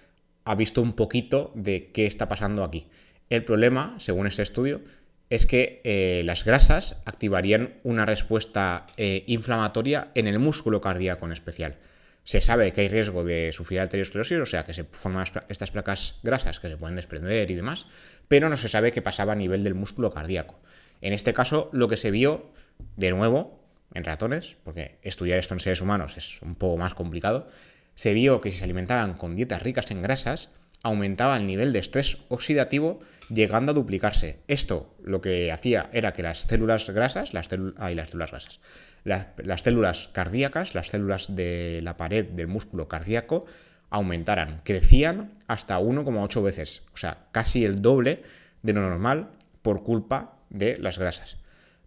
ha 0.44 0.54
visto 0.54 0.82
un 0.82 0.94
poquito 0.94 1.52
de 1.54 1.90
qué 1.92 2.06
está 2.06 2.28
pasando 2.28 2.64
aquí. 2.64 2.86
El 3.30 3.44
problema, 3.44 3.94
según 3.98 4.26
este 4.26 4.42
estudio, 4.42 4.82
es 5.30 5.46
que 5.46 5.80
eh, 5.84 6.22
las 6.26 6.44
grasas 6.44 7.00
activarían 7.06 7.74
una 7.84 8.04
respuesta 8.04 8.86
eh, 8.98 9.24
inflamatoria 9.26 10.08
en 10.14 10.26
el 10.26 10.38
músculo 10.38 10.80
cardíaco 10.80 11.24
en 11.24 11.32
especial. 11.32 11.76
Se 12.24 12.40
sabe 12.40 12.72
que 12.72 12.82
hay 12.82 12.88
riesgo 12.88 13.24
de 13.24 13.50
sufrir 13.52 13.80
arteriosclerosis, 13.80 14.38
o 14.38 14.46
sea 14.46 14.64
que 14.64 14.74
se 14.74 14.84
forman 14.84 15.24
estas 15.48 15.70
placas 15.70 16.20
grasas 16.22 16.60
que 16.60 16.68
se 16.68 16.76
pueden 16.76 16.96
desprender 16.96 17.50
y 17.50 17.54
demás, 17.54 17.86
pero 18.28 18.48
no 18.48 18.56
se 18.56 18.68
sabe 18.68 18.92
qué 18.92 19.02
pasaba 19.02 19.32
a 19.32 19.36
nivel 19.36 19.64
del 19.64 19.74
músculo 19.74 20.12
cardíaco. 20.12 20.60
En 21.00 21.14
este 21.14 21.32
caso, 21.32 21.70
lo 21.72 21.88
que 21.88 21.96
se 21.96 22.10
vio, 22.10 22.52
de 22.96 23.10
nuevo, 23.10 23.64
en 23.94 24.04
ratones, 24.04 24.56
porque 24.64 24.98
estudiar 25.02 25.38
esto 25.38 25.54
en 25.54 25.60
seres 25.60 25.80
humanos 25.80 26.16
es 26.16 26.42
un 26.42 26.54
poco 26.54 26.76
más 26.76 26.94
complicado, 26.94 27.48
se 27.94 28.14
vio 28.14 28.40
que 28.40 28.50
si 28.50 28.58
se 28.58 28.64
alimentaban 28.64 29.14
con 29.14 29.36
dietas 29.36 29.62
ricas 29.62 29.90
en 29.90 30.02
grasas, 30.02 30.50
aumentaba 30.82 31.36
el 31.36 31.46
nivel 31.46 31.72
de 31.72 31.78
estrés 31.78 32.18
oxidativo 32.28 33.00
llegando 33.28 33.72
a 33.72 33.74
duplicarse. 33.74 34.40
Esto 34.48 34.94
lo 35.02 35.20
que 35.20 35.52
hacía 35.52 35.88
era 35.92 36.12
que 36.12 36.22
las 36.22 36.40
células 36.40 36.88
grasas, 36.90 37.32
las, 37.32 37.50
las 37.50 38.10
células 38.10 38.30
grasas, 38.30 38.60
las, 39.04 39.62
células 39.62 40.08
cardíacas, 40.12 40.74
las 40.74 40.88
células 40.88 41.34
de 41.34 41.80
la 41.82 41.96
pared 41.96 42.24
del 42.24 42.48
músculo 42.48 42.88
cardíaco, 42.88 43.46
aumentaran, 43.90 44.62
crecían 44.64 45.32
hasta 45.46 45.78
1,8 45.78 46.42
veces, 46.42 46.82
o 46.94 46.96
sea, 46.96 47.26
casi 47.30 47.64
el 47.64 47.82
doble 47.82 48.22
de 48.62 48.72
lo 48.72 48.80
normal 48.80 49.30
por 49.60 49.82
culpa 49.82 50.36
de 50.50 50.78
las 50.78 50.98
grasas. 50.98 51.38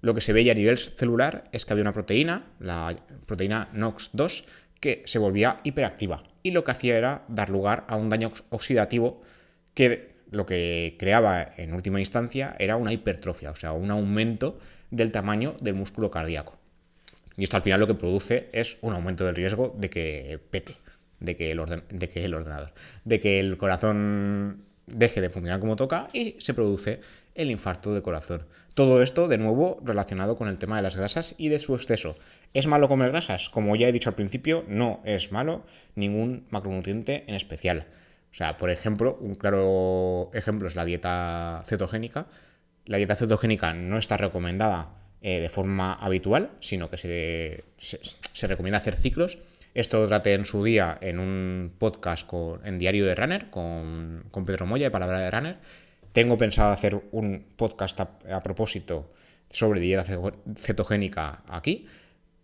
Lo 0.01 0.13
que 0.13 0.21
se 0.21 0.33
veía 0.33 0.51
a 0.51 0.55
nivel 0.55 0.77
celular 0.77 1.45
es 1.51 1.65
que 1.65 1.73
había 1.73 1.81
una 1.81 1.93
proteína, 1.93 2.45
la 2.59 2.95
proteína 3.25 3.69
NOX2, 3.73 4.43
que 4.79 5.03
se 5.05 5.19
volvía 5.19 5.59
hiperactiva 5.63 6.23
y 6.43 6.51
lo 6.51 6.63
que 6.63 6.71
hacía 6.71 6.97
era 6.97 7.23
dar 7.27 7.49
lugar 7.49 7.85
a 7.87 7.95
un 7.95 8.09
daño 8.09 8.31
oxidativo 8.49 9.21
que 9.73 10.13
lo 10.31 10.45
que 10.45 10.95
creaba 10.99 11.49
en 11.57 11.73
última 11.73 11.99
instancia 11.99 12.55
era 12.59 12.75
una 12.75 12.93
hipertrofia, 12.93 13.51
o 13.51 13.55
sea, 13.55 13.71
un 13.71 13.91
aumento 13.91 14.59
del 14.91 15.11
tamaño 15.11 15.55
del 15.61 15.75
músculo 15.75 16.11
cardíaco. 16.11 16.57
Y 17.37 17.43
esto 17.43 17.57
al 17.57 17.63
final 17.63 17.79
lo 17.79 17.87
que 17.87 17.95
produce 17.95 18.49
es 18.53 18.77
un 18.81 18.93
aumento 18.93 19.25
del 19.25 19.35
riesgo 19.35 19.75
de 19.77 19.89
que 19.89 20.39
pete, 20.49 20.75
de 21.19 21.35
que 21.35 21.51
el, 21.51 21.61
de 21.89 22.09
que 22.09 22.25
el 22.25 22.33
ordenador, 22.33 22.73
de 23.03 23.19
que 23.19 23.39
el 23.39 23.57
corazón 23.57 24.65
deje 24.87 25.21
de 25.21 25.29
funcionar 25.29 25.59
como 25.59 25.75
toca 25.75 26.09
y 26.13 26.35
se 26.39 26.53
produce 26.53 27.01
el 27.35 27.51
infarto 27.51 27.93
de 27.93 28.01
corazón. 28.01 28.45
Todo 28.73 29.01
esto, 29.01 29.27
de 29.27 29.37
nuevo, 29.37 29.79
relacionado 29.83 30.35
con 30.35 30.47
el 30.47 30.57
tema 30.57 30.75
de 30.75 30.81
las 30.81 30.95
grasas 30.95 31.35
y 31.37 31.49
de 31.49 31.59
su 31.59 31.75
exceso. 31.75 32.17
¿Es 32.53 32.67
malo 32.67 32.89
comer 32.89 33.11
grasas? 33.11 33.49
Como 33.49 33.75
ya 33.75 33.87
he 33.87 33.91
dicho 33.91 34.09
al 34.09 34.15
principio, 34.15 34.65
no 34.67 35.01
es 35.05 35.31
malo 35.31 35.65
ningún 35.95 36.45
macronutriente 36.49 37.23
en 37.27 37.35
especial. 37.35 37.87
O 38.31 38.35
sea, 38.35 38.57
por 38.57 38.69
ejemplo, 38.69 39.17
un 39.21 39.35
claro 39.35 40.29
ejemplo 40.33 40.67
es 40.67 40.75
la 40.75 40.83
dieta 40.83 41.63
cetogénica. 41.65 42.27
La 42.85 42.97
dieta 42.97 43.15
cetogénica 43.15 43.73
no 43.73 43.97
está 43.97 44.17
recomendada 44.17 44.89
eh, 45.21 45.39
de 45.39 45.47
forma 45.47 45.93
habitual, 45.93 46.51
sino 46.59 46.89
que 46.89 46.97
se, 46.97 47.63
se, 47.77 48.47
recomienda 48.47 48.79
hacer 48.79 48.95
ciclos. 48.95 49.39
Esto 49.73 50.01
lo 50.01 50.07
traté 50.07 50.33
en 50.33 50.45
su 50.45 50.63
día 50.63 50.97
en 50.99 51.19
un 51.19 51.73
podcast 51.79 52.27
con, 52.27 52.65
en 52.67 52.77
Diario 52.77 53.05
de 53.05 53.15
Runner 53.15 53.49
con, 53.49 54.25
con 54.31 54.45
Pedro 54.45 54.65
Moya 54.65 54.87
de 54.87 54.91
Palabra 54.91 55.19
de 55.19 55.31
Runner. 55.31 55.57
Tengo 56.15 56.37
pensado 56.37 56.71
hacer 56.71 56.97
un 57.11 57.45
podcast 57.57 57.99
a, 57.99 58.41
propósito 58.41 59.11
sobre 59.49 59.81
dieta 59.81 60.05
cetogénica 60.55 61.43
aquí, 61.45 61.87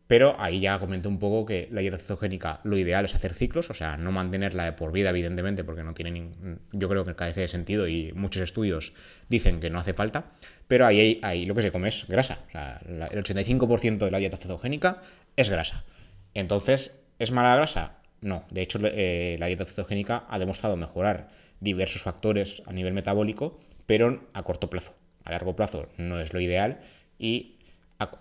Pero 0.07 0.36
ahí 0.41 0.60
ya 0.60 0.77
comenté 0.77 1.07
un 1.07 1.19
poco 1.19 1.45
que 1.45 1.69
la 1.71 1.79
dieta 1.79 1.97
cetogénica 1.97 2.60
lo 2.65 2.77
ideal 2.77 3.05
es 3.05 3.15
hacer 3.15 3.34
ciclos, 3.34 3.69
o 3.69 3.73
sea, 3.73 3.95
no 3.95 4.12
mantenerla 4.12 4.65
de 4.65 4.73
por 4.73 4.91
vida, 4.91 5.12
evidentemente, 5.12 5.63
porque 5.63 5.84
no 5.84 5.93
tiene 5.93 6.31
yo 6.73 6.89
creo 6.89 7.05
que 7.05 7.15
carece 7.15 7.39
de 7.39 7.47
sentido 7.47 7.88
y 7.88 8.12
muchos 8.12 8.43
estudios 8.43 8.91
dicen 9.29 9.62
que 9.62 9.69
no 9.69 9.79
hace 9.79 9.93
falta, 9.93 10.34
pero 10.67 10.86
ahí, 10.86 11.21
ahí 11.23 11.45
lo 11.45 11.55
que 11.55 11.62
se 11.62 11.71
come 11.71 11.88
es 11.88 12.05
grasa. 12.10 12.39
O 12.49 12.51
sea, 12.51 12.81
el 12.86 13.23
85% 13.23 13.99
de 13.99 14.12
la 14.12 14.17
dieta 14.17 14.36
cetogénica 14.36 15.01
es 15.38 15.49
grasa. 15.49 15.86
Entonces, 16.34 16.91
¿es 17.19 17.31
mala 17.31 17.55
grasa? 17.55 17.99
No. 18.19 18.43
De 18.51 18.63
hecho, 18.63 18.79
eh, 18.84 19.38
la 19.39 19.47
dieta 19.47 19.63
cetogénica 19.63 20.25
ha 20.27 20.39
demostrado 20.39 20.75
mejorar 20.75 21.29
diversos 21.62 22.02
factores 22.02 22.62
a 22.65 22.74
nivel 22.74 22.93
metabólico, 22.93 23.58
pero 23.86 24.28
a 24.34 24.43
corto 24.43 24.69
plazo. 24.69 24.93
A 25.24 25.32
largo 25.32 25.56
plazo 25.56 25.88
no 25.97 26.19
es 26.19 26.34
lo 26.34 26.41
ideal 26.41 26.82
y 27.17 27.56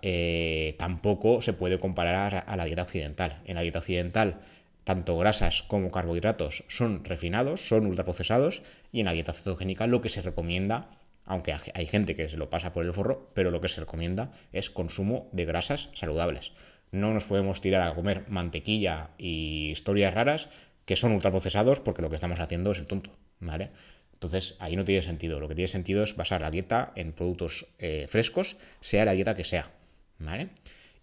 eh, 0.03 0.77
tampoco 0.79 1.41
se 1.43 1.53
puede 1.53 1.81
comparar 1.81 2.45
a, 2.47 2.57
la 2.57 2.65
dieta 2.65 2.83
occidental. 2.83 3.41
En 3.47 3.57
la 3.57 3.63
dieta 3.63 3.79
occidental, 3.79 4.41
tanto 4.85 5.17
grasas 5.17 5.63
como 5.63 5.91
carbohidratos 5.91 6.65
son 6.69 7.05
refinados, 7.05 7.67
son 7.67 7.87
ultraprocesados, 7.87 8.63
y 8.93 9.01
en 9.01 9.07
la 9.07 9.13
dieta 9.13 9.33
cetogénica 9.33 9.87
lo 9.87 10.03
que 10.03 10.09
se 10.09 10.23
recomienda, 10.23 10.91
aunque 11.25 11.55
hay 11.75 11.87
gente 11.87 12.15
que 12.15 12.29
se 12.29 12.37
lo 12.37 12.51
pasa 12.51 12.73
por 12.73 12.85
el 12.85 12.93
forro, 12.93 13.31
pero 13.35 13.51
lo 13.51 13.61
que 13.61 13.69
se 13.69 13.81
recomienda 13.81 14.33
es 14.53 14.69
consumo 14.71 15.29
de 15.33 15.45
grasas 15.45 15.91
saludables. 15.95 16.53
No 16.93 17.15
nos 17.15 17.25
podemos 17.25 17.61
tirar 17.61 17.89
a 17.89 17.95
comer 17.95 18.25
mantequilla 18.29 19.11
y 19.17 19.71
historias 19.71 20.13
raras 20.13 20.49
que 20.85 20.97
son 20.97 21.13
ultraprocesados 21.13 21.79
porque 21.79 22.03
lo 22.03 22.09
que 22.11 22.17
estamos 22.17 22.41
haciendo 22.41 22.73
es 22.73 22.79
el 22.79 22.89
tonto, 22.89 23.13
¿vale? 23.41 23.71
Entonces 24.13 24.57
ahí 24.59 24.77
no 24.77 24.85
tiene 24.85 25.03
sentido. 25.03 25.41
Lo 25.41 25.49
que 25.49 25.55
tiene 25.55 25.69
sentido 25.69 26.03
es 26.03 26.15
basar 26.15 26.43
la 26.43 26.51
dieta 26.51 26.93
en 26.95 27.13
productos 27.13 27.67
eh, 27.79 28.07
frescos, 28.09 28.59
sea 28.81 29.05
la 29.05 29.13
dieta 29.13 29.35
que 29.35 29.45
sea. 29.45 29.71
¿Vale? 30.19 30.51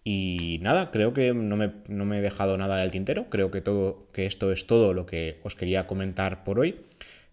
Y 0.04 0.58
nada, 0.62 0.90
creo 0.90 1.12
que 1.12 1.34
no 1.34 1.56
me, 1.56 2.18
he 2.18 2.22
dejado 2.22 2.56
nada 2.56 2.76
del 2.76 2.90
tintero. 2.90 3.28
Creo 3.28 3.50
que, 3.50 3.60
todo, 3.60 4.06
que 4.12 4.26
esto 4.26 4.52
es 4.52 4.66
todo 4.66 4.94
lo 4.94 5.04
que 5.04 5.40
os 5.42 5.54
quería 5.54 5.86
comentar 5.86 6.44
por 6.44 6.60
hoy. 6.60 6.76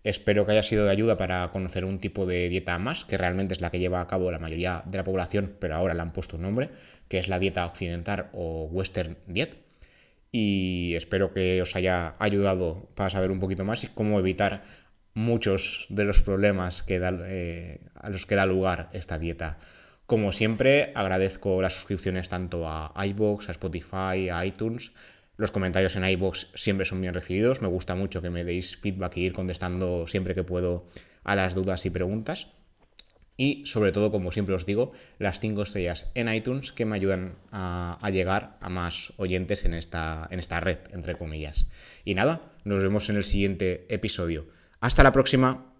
Espero 0.03 0.45
que 0.45 0.51
haya 0.51 0.63
sido 0.63 0.85
de 0.85 0.91
ayuda 0.91 1.17
para 1.17 1.49
conocer 1.51 1.85
un 1.85 1.99
tipo 1.99 2.25
de 2.25 2.49
dieta 2.49 2.77
más, 2.77 3.05
que 3.05 3.17
realmente 3.17 3.53
es 3.53 3.61
la 3.61 3.71
que 3.71 3.79
lleva 3.79 4.01
a 4.01 4.07
cabo 4.07 4.29
la 4.29 4.39
mayoría 4.39 4.83
de 4.85 4.97
la 4.97 5.03
población, 5.03 5.55
pero 5.59 5.75
ahora 5.75 5.93
le 5.93 6.01
han 6.01 6.13
puesto 6.13 6.35
un 6.35 6.43
nombre, 6.43 6.69
que 7.07 7.17
es 7.17 7.27
la 7.27 7.39
dieta 7.39 7.65
occidental 7.65 8.29
o 8.33 8.65
Western 8.65 9.17
Diet. 9.25 9.55
Y 10.31 10.93
espero 10.95 11.33
que 11.33 11.61
os 11.61 11.75
haya 11.75 12.15
ayudado 12.19 12.89
para 12.93 13.09
saber 13.09 13.31
un 13.31 13.39
poquito 13.39 13.63
más 13.63 13.83
y 13.83 13.87
cómo 13.87 14.19
evitar 14.19 14.63
muchos 15.15 15.87
de 15.89 16.03
los 16.03 16.21
problemas 16.21 16.83
que 16.83 16.99
eh, 17.01 17.79
a 17.95 18.09
los 18.09 18.27
que 18.27 18.35
da 18.35 18.45
lugar 18.45 18.89
esta 18.93 19.17
dieta. 19.17 19.57
Como 20.05 20.31
siempre, 20.31 20.91
agradezco 20.93 21.63
las 21.63 21.73
suscripciones 21.73 22.29
tanto 22.29 22.69
a 22.69 22.93
iBox, 23.07 23.49
a 23.49 23.53
Spotify, 23.53 24.29
a 24.31 24.45
iTunes. 24.45 24.91
Los 25.37 25.49
comentarios 25.49 25.95
en 25.95 26.05
iBox 26.05 26.51
siempre 26.53 26.85
son 26.85 27.01
bien 27.01 27.15
recibidos. 27.15 27.61
Me 27.61 27.67
gusta 27.67 27.95
mucho 27.95 28.21
que 28.21 28.29
me 28.29 28.43
deis 28.43 28.77
feedback 28.77 29.17
y 29.17 29.21
ir 29.21 29.33
contestando 29.33 30.05
siempre 30.05 30.35
que 30.35 30.43
puedo 30.43 30.85
a 31.23 31.35
las 31.35 31.55
dudas 31.55 31.85
y 31.87 31.89
preguntas. 31.89 32.49
Y 33.37 33.65
sobre 33.65 33.91
todo, 33.91 34.11
como 34.11 34.31
siempre 34.31 34.55
os 34.55 34.65
digo, 34.65 34.93
las 35.17 35.39
5 35.39 35.63
estrellas 35.63 36.11
en 36.13 36.31
iTunes 36.31 36.71
que 36.71 36.85
me 36.85 36.95
ayudan 36.95 37.35
a, 37.51 37.97
a, 38.01 38.09
llegar 38.11 38.57
a 38.61 38.69
más 38.69 39.11
oyentes 39.17 39.65
en 39.65 39.73
esta, 39.73 40.27
en 40.31 40.39
esta 40.39 40.59
red, 40.59 40.77
entre 40.93 41.17
comillas. 41.17 41.67
Y 42.05 42.13
nada, 42.13 42.53
nos 42.63 42.81
vemos 42.81 43.09
en 43.09 43.17
el 43.17 43.25
siguiente 43.25 43.87
episodio. 43.89 44.54
Hasta 44.85 45.01
la 45.01 45.11
próxima. 45.11 45.74